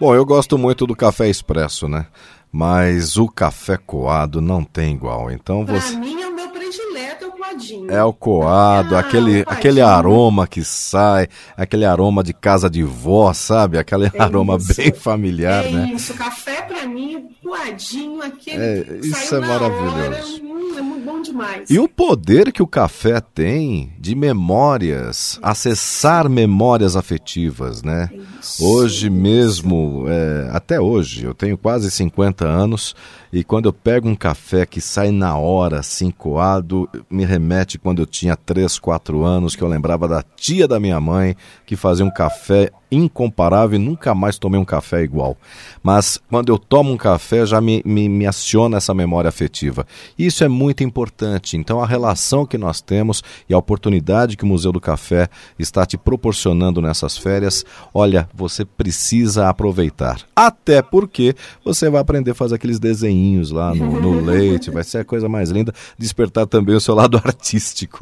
Bom, 0.00 0.14
eu 0.14 0.24
gosto 0.24 0.56
muito 0.56 0.86
do 0.86 0.96
café 0.96 1.28
expresso, 1.28 1.86
né? 1.86 2.06
Mas 2.50 3.16
o 3.16 3.28
café 3.28 3.76
coado 3.76 4.40
não 4.40 4.64
tem 4.64 4.94
igual. 4.94 5.30
Então 5.30 5.64
pra 5.64 5.80
você. 5.80 5.94
mim 5.94 6.22
é 6.22 6.26
o 6.26 6.34
meu 6.34 6.48
predileto, 6.48 7.24
é 7.24 7.28
o 7.28 7.32
coadinho. 7.60 7.90
É 7.90 8.02
o 8.02 8.12
coado, 8.12 8.96
ah, 8.96 9.00
aquele, 9.00 9.44
aquele 9.46 9.80
aroma 9.80 10.46
que 10.46 10.64
sai, 10.64 11.28
aquele 11.56 11.84
aroma 11.84 12.24
de 12.24 12.32
casa 12.32 12.70
de 12.70 12.82
vó, 12.82 13.32
sabe? 13.32 13.78
Aquele 13.78 14.06
é 14.06 14.12
aroma 14.18 14.56
isso. 14.56 14.74
bem 14.74 14.92
familiar, 14.92 15.66
é 15.66 15.70
né? 15.70 15.92
Isso, 15.94 16.14
café 16.14 16.62
para 16.62 16.86
mim, 16.86 17.28
coadinho, 17.42 18.22
aquele. 18.22 18.56
É, 18.56 18.98
isso 19.02 19.34
é 19.34 19.40
maravilhoso. 19.40 19.96
Hora, 19.96 20.24
hum, 20.42 20.78
é 20.78 20.82
muito 20.82 21.04
bom 21.04 21.20
demais. 21.20 21.70
E 21.70 21.78
o 21.78 21.88
poder 21.88 22.52
que 22.52 22.62
o 22.62 22.66
café 22.66 23.20
tem 23.20 23.92
de 23.98 24.14
memórias, 24.14 25.38
acessar 25.42 26.28
memórias 26.28 26.96
afetivas, 26.96 27.82
né? 27.82 28.08
Isso. 28.40 28.64
Hoje 28.64 29.10
mesmo, 29.10 30.06
é, 30.08 30.50
até 30.52 30.80
hoje, 30.80 31.24
eu 31.24 31.34
tenho 31.34 31.58
quase 31.58 31.90
50 31.90 32.46
anos 32.46 32.94
e 33.32 33.44
quando 33.44 33.66
eu 33.66 33.72
pego 33.72 34.08
um 34.08 34.14
café 34.14 34.66
que 34.66 34.80
sai 34.80 35.10
na 35.10 35.36
hora, 35.36 35.80
assim, 35.80 36.10
coado, 36.10 36.88
me 37.08 37.24
remete 37.24 37.49
quando 37.82 38.02
eu 38.02 38.06
tinha 38.06 38.36
3, 38.36 38.78
4 38.78 39.24
anos, 39.24 39.56
que 39.56 39.62
eu 39.62 39.68
lembrava 39.68 40.06
da 40.06 40.22
tia 40.22 40.66
da 40.68 40.78
minha 40.78 41.00
mãe, 41.00 41.36
que 41.66 41.76
fazia 41.76 42.04
um 42.04 42.10
café 42.10 42.70
incomparável 42.90 43.78
e 43.78 43.82
nunca 43.82 44.14
mais 44.14 44.38
tomei 44.38 44.58
um 44.58 44.64
café 44.64 45.02
igual. 45.02 45.36
Mas 45.82 46.20
quando 46.28 46.50
eu 46.50 46.58
tomo 46.58 46.92
um 46.92 46.96
café, 46.96 47.46
já 47.46 47.60
me, 47.60 47.82
me, 47.84 48.08
me 48.08 48.26
aciona 48.26 48.78
essa 48.78 48.92
memória 48.92 49.28
afetiva. 49.28 49.86
Isso 50.18 50.42
é 50.42 50.48
muito 50.48 50.82
importante. 50.82 51.56
Então, 51.56 51.80
a 51.80 51.86
relação 51.86 52.44
que 52.44 52.58
nós 52.58 52.80
temos 52.80 53.22
e 53.48 53.54
a 53.54 53.58
oportunidade 53.58 54.36
que 54.36 54.44
o 54.44 54.46
Museu 54.46 54.72
do 54.72 54.80
Café 54.80 55.28
está 55.58 55.86
te 55.86 55.96
proporcionando 55.96 56.82
nessas 56.82 57.16
férias, 57.16 57.64
olha, 57.94 58.28
você 58.34 58.64
precisa 58.64 59.48
aproveitar. 59.48 60.20
Até 60.34 60.82
porque 60.82 61.34
você 61.64 61.88
vai 61.88 62.00
aprender 62.00 62.32
a 62.32 62.34
fazer 62.34 62.56
aqueles 62.56 62.78
desenhinhos 62.78 63.50
lá 63.50 63.74
no, 63.74 64.00
no 64.00 64.20
leite, 64.24 64.70
vai 64.70 64.82
ser 64.82 64.98
a 64.98 65.04
coisa 65.04 65.28
mais 65.28 65.50
linda. 65.50 65.72
Despertar 65.96 66.46
também 66.46 66.74
o 66.74 66.80
seu 66.80 66.94
lado 66.94 67.16
artístico, 67.18 67.29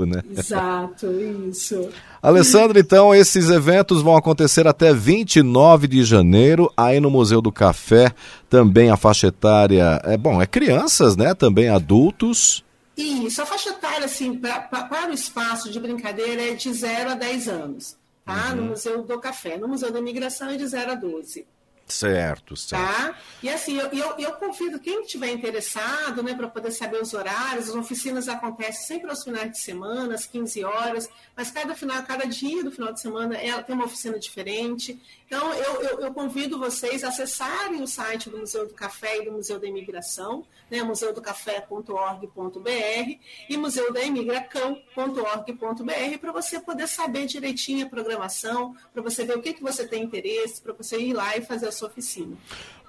né? 0.07 0.23
Exato, 0.37 1.07
isso. 1.49 1.89
Alessandro, 2.23 2.79
então, 2.79 3.15
esses 3.15 3.49
eventos 3.49 4.03
vão 4.03 4.17
acontecer 4.17 4.67
até 4.67 4.93
29 4.93 5.87
de 5.87 6.05
janeiro, 6.05 6.73
aí 6.77 7.01
no 7.01 7.11
Museu 7.11 7.41
do 7.41 7.53
Café, 7.53 8.13
também 8.49 8.91
a 8.91 8.97
faixa 8.97 9.29
etária, 9.29 10.01
é 10.05 10.17
bom, 10.17 10.43
é 10.43 10.47
crianças, 10.47 11.17
né? 11.17 11.35
Também 11.35 11.69
adultos. 11.69 12.65
Isso, 12.97 13.41
a 13.41 13.47
faixa 13.47 13.71
etária, 13.71 14.07
assim, 14.07 14.35
pra, 14.35 14.61
pra, 14.61 14.83
para 14.85 15.11
o 15.11 15.15
espaço 15.15 15.71
de 15.71 15.79
brincadeira 15.79 16.43
é 16.43 16.55
de 16.55 16.73
0 16.73 17.11
a 17.11 17.15
10 17.15 17.49
anos, 17.49 17.97
tá? 18.25 18.49
Uhum. 18.51 18.57
No 18.57 18.63
Museu 18.71 19.03
do 19.05 19.19
Café. 19.21 19.57
No 19.57 19.69
Museu 19.69 19.93
da 19.93 20.01
Imigração 20.01 20.51
é 20.51 20.57
de 20.57 20.67
0 20.67 20.91
a 20.91 20.95
12. 20.97 21.47
Certo, 21.89 22.55
certo. 22.55 22.85
Tá? 22.85 23.19
E 23.43 23.49
assim, 23.49 23.79
eu, 23.79 23.87
eu, 23.87 24.15
eu 24.19 24.33
convido 24.33 24.79
quem 24.79 25.01
estiver 25.03 25.31
interessado, 25.31 26.23
né, 26.23 26.35
para 26.35 26.47
poder 26.47 26.71
saber 26.71 27.01
os 27.01 27.15
horários, 27.15 27.71
as 27.71 27.75
oficinas 27.75 28.29
acontecem 28.29 28.87
sempre 28.87 29.09
aos 29.09 29.25
finais 29.25 29.51
de 29.51 29.59
semana, 29.59 30.15
às 30.15 30.27
15 30.27 30.65
horas, 30.65 31.09
mas 31.35 31.51
cada 31.51 31.75
final, 31.75 32.03
cada 32.03 32.27
dia 32.27 32.63
do 32.63 32.71
final 32.71 32.93
de 32.93 33.01
semana 33.01 33.35
é, 33.37 33.63
tem 33.63 33.75
uma 33.75 33.87
oficina 33.87 34.19
diferente. 34.19 35.01
Então, 35.27 35.55
eu, 35.55 35.83
eu, 35.83 36.01
eu, 36.01 36.13
convido 36.15 36.59
vocês 36.59 37.05
a 37.05 37.09
acessarem 37.09 37.83
o 37.83 37.87
site 37.87 38.31
do 38.31 38.39
Museu 38.39 38.67
do 38.67 38.73
Café 38.73 39.19
e 39.19 39.27
do 39.27 39.33
Museu 39.33 39.61
da 39.61 39.67
Imigração, 39.67 40.47
né, 40.71 40.83
museudocafé.org.br 40.83 43.19
e 43.49 43.57
museudaimigracão.org.br, 43.57 46.19
para 46.19 46.33
você 46.33 46.61
poder 46.61 46.89
saber 46.89 47.27
direitinho 47.27 47.87
a 47.87 47.89
programação, 47.89 48.75
para 48.93 49.03
você 49.03 49.25
ver 49.25 49.37
o 49.37 49.43
que, 49.43 49.53
que 49.53 49.63
você 49.63 49.87
tem 49.87 50.03
interesse, 50.03 50.63
para 50.63 50.73
você 50.73 50.99
ir 50.99 51.13
lá 51.13 51.37
e 51.37 51.43
fazer 51.43 51.69
a 51.69 51.73
sua 51.79 51.89
oficina. 51.89 52.37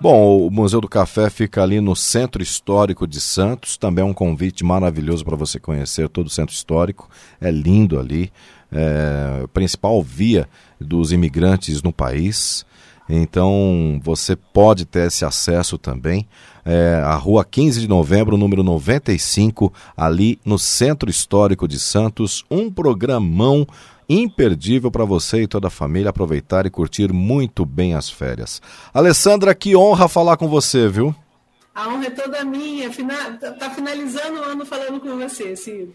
Bom, 0.02 0.48
o 0.48 0.50
Museu 0.50 0.80
do 0.80 0.88
Café 0.88 1.30
fica 1.30 1.62
ali 1.62 1.82
no 1.82 1.96
Centro 1.96 2.42
Histórico 2.42 3.06
de 3.06 3.20
Santos, 3.20 3.78
também 3.78 4.02
é 4.02 4.06
um 4.06 4.14
convite 4.14 4.64
maravilhoso 4.64 5.26
para 5.26 5.36
você 5.36 5.60
conhecer 5.60 6.08
todo 6.10 6.28
o 6.28 6.30
Centro 6.30 6.56
Histórico, 6.56 7.10
é 7.40 7.52
lindo 7.52 8.00
ali, 8.00 8.32
é, 8.72 9.46
principal 9.54 10.02
via 10.02 10.48
dos 10.80 11.12
imigrantes 11.12 11.84
no 11.84 11.92
país. 11.92 12.66
Então 13.10 14.00
você 14.04 14.36
pode 14.36 14.86
ter 14.86 15.08
esse 15.08 15.26
acesso 15.26 15.78
também. 15.80 16.28
É, 16.64 17.02
a 17.04 17.16
rua 17.16 17.44
15 17.44 17.82
de 17.82 17.88
novembro, 17.88 18.38
número 18.38 18.62
95, 18.62 19.74
ali 19.98 20.40
no 20.46 20.60
Centro 20.60 21.10
Histórico 21.10 21.68
de 21.68 21.80
Santos. 21.80 22.46
Um 22.52 22.72
programão 22.72 23.66
imperdível 24.08 24.92
para 24.92 25.06
você 25.06 25.44
e 25.44 25.48
toda 25.48 25.68
a 25.68 25.72
família 25.72 26.10
aproveitar 26.10 26.66
e 26.66 26.70
curtir 26.70 27.12
muito 27.12 27.66
bem 27.66 27.96
as 27.96 28.10
férias. 28.10 28.62
Alessandra, 28.94 29.56
que 29.56 29.76
honra 29.76 30.08
falar 30.08 30.38
com 30.38 30.48
você, 30.48 30.88
viu? 30.88 31.16
A 31.74 31.88
honra 31.88 32.08
é 32.08 32.10
toda 32.12 32.44
minha. 32.44 32.88
Está 32.88 33.52
tá 33.52 33.70
finalizando 33.72 34.40
o 34.40 34.44
ano 34.44 34.66
falando 34.66 35.00
com 35.00 35.18
você, 35.18 35.56
Ciro. 35.56 35.94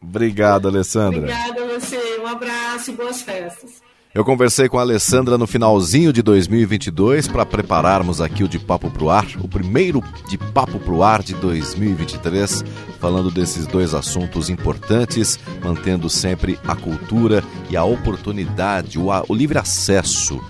Obrigado, 0.00 0.68
Alessandra. 0.68 1.20
Obrigada 1.20 1.62
a 1.62 1.78
você. 1.78 2.20
Um 2.20 2.26
abraço 2.26 2.90
e 2.90 2.94
boas 2.94 3.22
festas. 3.22 3.82
Eu 4.14 4.24
conversei 4.24 4.68
com 4.68 4.78
a 4.78 4.82
Alessandra 4.82 5.36
no 5.36 5.44
finalzinho 5.44 6.12
de 6.12 6.22
2022 6.22 7.26
para 7.26 7.44
prepararmos 7.44 8.20
aqui 8.20 8.44
o 8.44 8.48
De 8.48 8.60
Papo 8.60 8.88
Pro 8.88 9.10
Ar, 9.10 9.26
o 9.40 9.48
primeiro 9.48 10.00
De 10.28 10.38
Papo 10.38 10.78
Pro 10.78 11.02
Ar 11.02 11.20
de 11.20 11.34
2023, 11.34 12.64
falando 13.00 13.28
desses 13.28 13.66
dois 13.66 13.92
assuntos 13.92 14.48
importantes, 14.48 15.36
mantendo 15.60 16.08
sempre 16.08 16.56
a 16.64 16.76
cultura 16.76 17.42
e 17.68 17.76
a 17.76 17.82
oportunidade, 17.82 19.00
o, 19.00 19.08
o 19.28 19.34
livre 19.34 19.58
acesso 19.58 20.40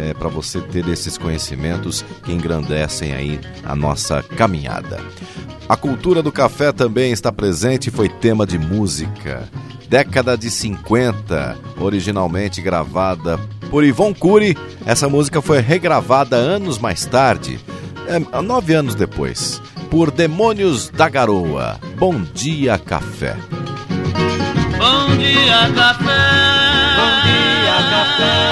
é, 0.00 0.14
para 0.14 0.28
você 0.28 0.60
ter 0.60 0.86
esses 0.88 1.18
conhecimentos 1.18 2.04
que 2.24 2.32
engrandecem 2.32 3.12
aí 3.12 3.40
a 3.64 3.74
nossa 3.74 4.22
caminhada. 4.22 5.00
A 5.68 5.76
cultura 5.76 6.22
do 6.22 6.32
café 6.32 6.72
também 6.72 7.12
está 7.12 7.32
presente 7.32 7.86
e 7.88 7.90
foi 7.90 8.08
tema 8.08 8.46
de 8.46 8.58
música 8.58 9.48
década 9.92 10.38
de 10.38 10.50
50, 10.50 11.54
originalmente 11.78 12.62
gravada 12.62 13.38
por 13.70 13.84
Ivon 13.84 14.14
Cury. 14.14 14.56
Essa 14.86 15.06
música 15.06 15.42
foi 15.42 15.60
regravada 15.60 16.34
anos 16.34 16.78
mais 16.78 17.04
tarde, 17.04 17.60
é, 18.06 18.18
nove 18.40 18.72
anos 18.72 18.94
depois, 18.94 19.60
por 19.90 20.10
Demônios 20.10 20.88
da 20.88 21.10
Garoa. 21.10 21.78
Bom 21.98 22.22
dia, 22.22 22.78
café. 22.78 23.36
Bom 24.78 25.16
dia, 25.18 25.70
café. 25.74 26.32
Bom 26.96 27.22
dia, 27.24 27.90
café. 27.90 28.51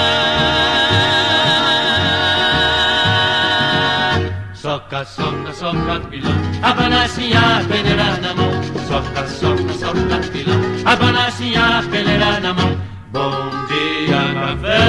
Soca, 4.91 5.05
soca, 5.05 5.53
soca, 5.53 6.01
pilão, 6.09 6.35
abanacinha, 6.61 7.63
peneira 7.69 8.17
na 8.17 8.33
mão. 8.35 8.51
Soca, 8.89 9.25
soca, 9.25 9.73
soca, 9.79 10.19
pilão, 10.33 10.59
abanacinha, 10.83 11.81
peneira 11.89 12.41
na 12.41 12.53
mão. 12.53 12.77
Bom 13.13 13.49
dia, 13.67 14.33
café, 14.33 14.79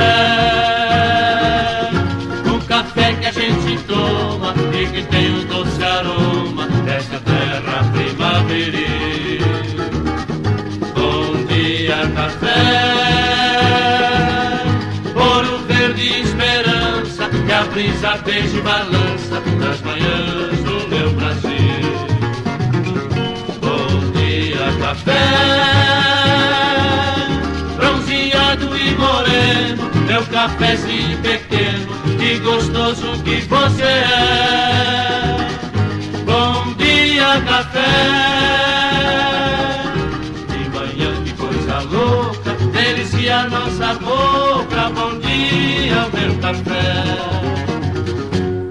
o 2.52 2.58
café 2.66 3.14
que 3.14 3.26
a 3.26 3.30
gente 3.30 3.78
toma 3.84 4.52
e 4.74 4.86
que 4.88 5.02
tem 5.06 5.34
um 5.34 5.44
doce 5.44 5.84
aroma 5.84 6.66
desta 6.84 7.20
terra 7.20 7.84
primaveril. 7.92 9.46
Bom 10.96 11.44
dia, 11.46 12.10
café, 12.12 12.58
ouro 15.14 15.58
verde 15.68 16.22
esperança, 16.22 17.28
que 17.28 17.52
a 17.52 17.62
brisa 17.66 18.16
beija 18.24 18.58
e 18.58 18.62
balança 18.62 19.31
café 25.04 25.26
bronzeado 27.76 28.76
e 28.76 28.94
moreno 28.96 29.90
meu 30.06 30.22
cafézinho 30.26 31.18
cafezinho 31.18 31.18
pequeno 31.18 31.92
que 32.18 32.38
gostoso 32.38 33.22
que 33.24 33.40
você 33.42 33.82
é. 33.82 35.36
Bom 36.24 36.74
dia 36.74 37.40
café. 37.46 37.80
De 40.48 40.68
manhã 40.70 41.10
que 41.24 41.32
coisa 41.32 41.80
louca 41.90 42.52
delicia 42.72 43.40
a 43.40 43.48
nossa 43.48 43.94
boca. 43.94 44.90
Bom 44.94 45.18
dia 45.20 46.08
meu 46.12 46.32
café. 46.40 47.04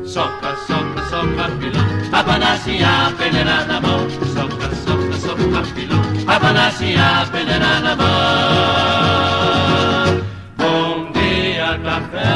Soca 0.05 0.55
soca 0.67 1.03
soca 1.09 1.51
pilão 1.59 1.91
a 2.11 2.23
panacinha 2.23 3.13
peneira 3.17 3.65
na 3.65 3.81
mão. 3.81 4.07
Soca 4.33 4.50
pilão, 6.41 6.49
abanasse 6.49 6.95
a 6.97 7.25
peneira 7.31 7.79
na 7.79 7.95
mão. 7.95 8.07
Bom 10.57 11.11
dia, 11.13 11.79
café. 11.83 12.33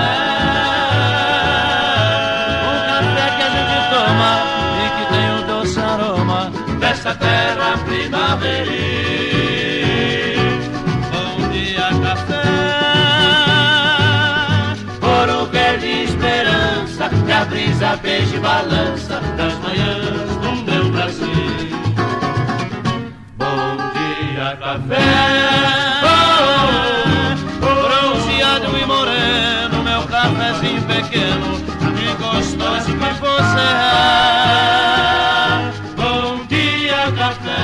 O 2.61 2.71
café 2.87 3.25
que 3.35 3.43
a 3.43 3.49
gente 3.49 3.77
toma 3.89 4.31
e 4.81 4.85
que 4.95 5.05
tem 5.13 5.27
o 5.35 5.41
doce 5.47 5.79
aroma 5.79 6.41
dessa 6.79 7.11
terra 7.15 7.69
primaveril. 7.85 8.75
Bom 11.11 11.49
dia, 11.49 11.89
café. 12.03 12.45
Ouro 15.01 15.39
verde 15.51 16.03
esperança 16.03 17.09
que 17.25 17.31
a 17.31 17.45
brisa 17.45 17.95
beija 18.01 18.39
balança 18.39 19.19
das 19.37 19.53
manhãs 19.59 20.24
café. 24.75 24.99
Bronzeado 27.59 28.77
e 28.77 28.85
moreno, 28.85 29.83
meu 29.83 30.03
cafezinho 30.03 30.81
pequeno, 30.83 31.59
que 31.95 32.13
gostoso 32.21 32.91
que 32.91 33.13
você 33.21 33.59
é. 33.59 34.11
Bom 35.95 36.45
dia, 36.47 37.11
café. 37.17 37.63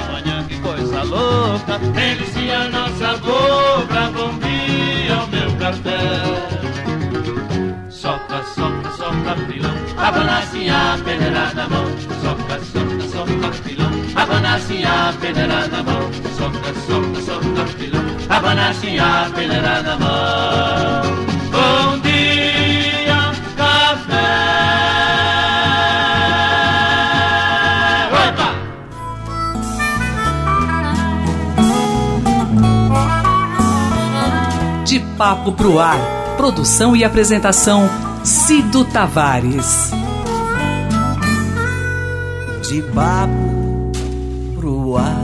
De 0.00 0.12
manhã, 0.12 0.44
que 0.48 0.56
coisa 0.60 1.02
louca, 1.02 1.78
delicia 1.78 2.68
nossa 2.70 3.16
boca. 3.18 4.10
Bom 4.14 4.38
dia, 4.38 5.16
o 5.16 5.26
meu 5.28 5.52
café. 5.58 6.00
Soca, 7.90 8.42
soca, 8.54 8.90
soca, 8.96 9.36
pilão, 9.46 9.74
abanasse 9.96 10.68
a 10.68 10.98
peneira 11.04 11.52
na 11.54 11.68
mão. 11.68 11.86
Soca, 12.20 12.58
soca, 12.64 12.91
abanasse 14.52 14.84
a 14.84 15.12
peneira 15.18 15.66
na 15.68 15.82
mão. 15.82 16.12
Soca, 16.36 16.74
soca, 16.86 17.20
soca, 17.22 17.64
pilão, 17.78 18.04
abanasse 18.28 18.98
a 18.98 19.30
peneira 19.34 19.82
na 19.82 19.96
mão. 19.96 21.02
Bom 21.50 21.98
dia, 22.00 23.32
café. 23.56 24.28
Opa! 28.28 28.52
De 34.84 35.00
Papo 35.16 35.52
pro 35.52 35.78
Ar. 35.78 35.98
Produção 36.36 36.94
e 36.94 37.04
apresentação 37.04 37.88
Cido 38.22 38.84
Tavares. 38.84 39.90
De 42.62 42.82
papo 42.82 43.41
pro 44.92 45.00
ar. 45.00 45.21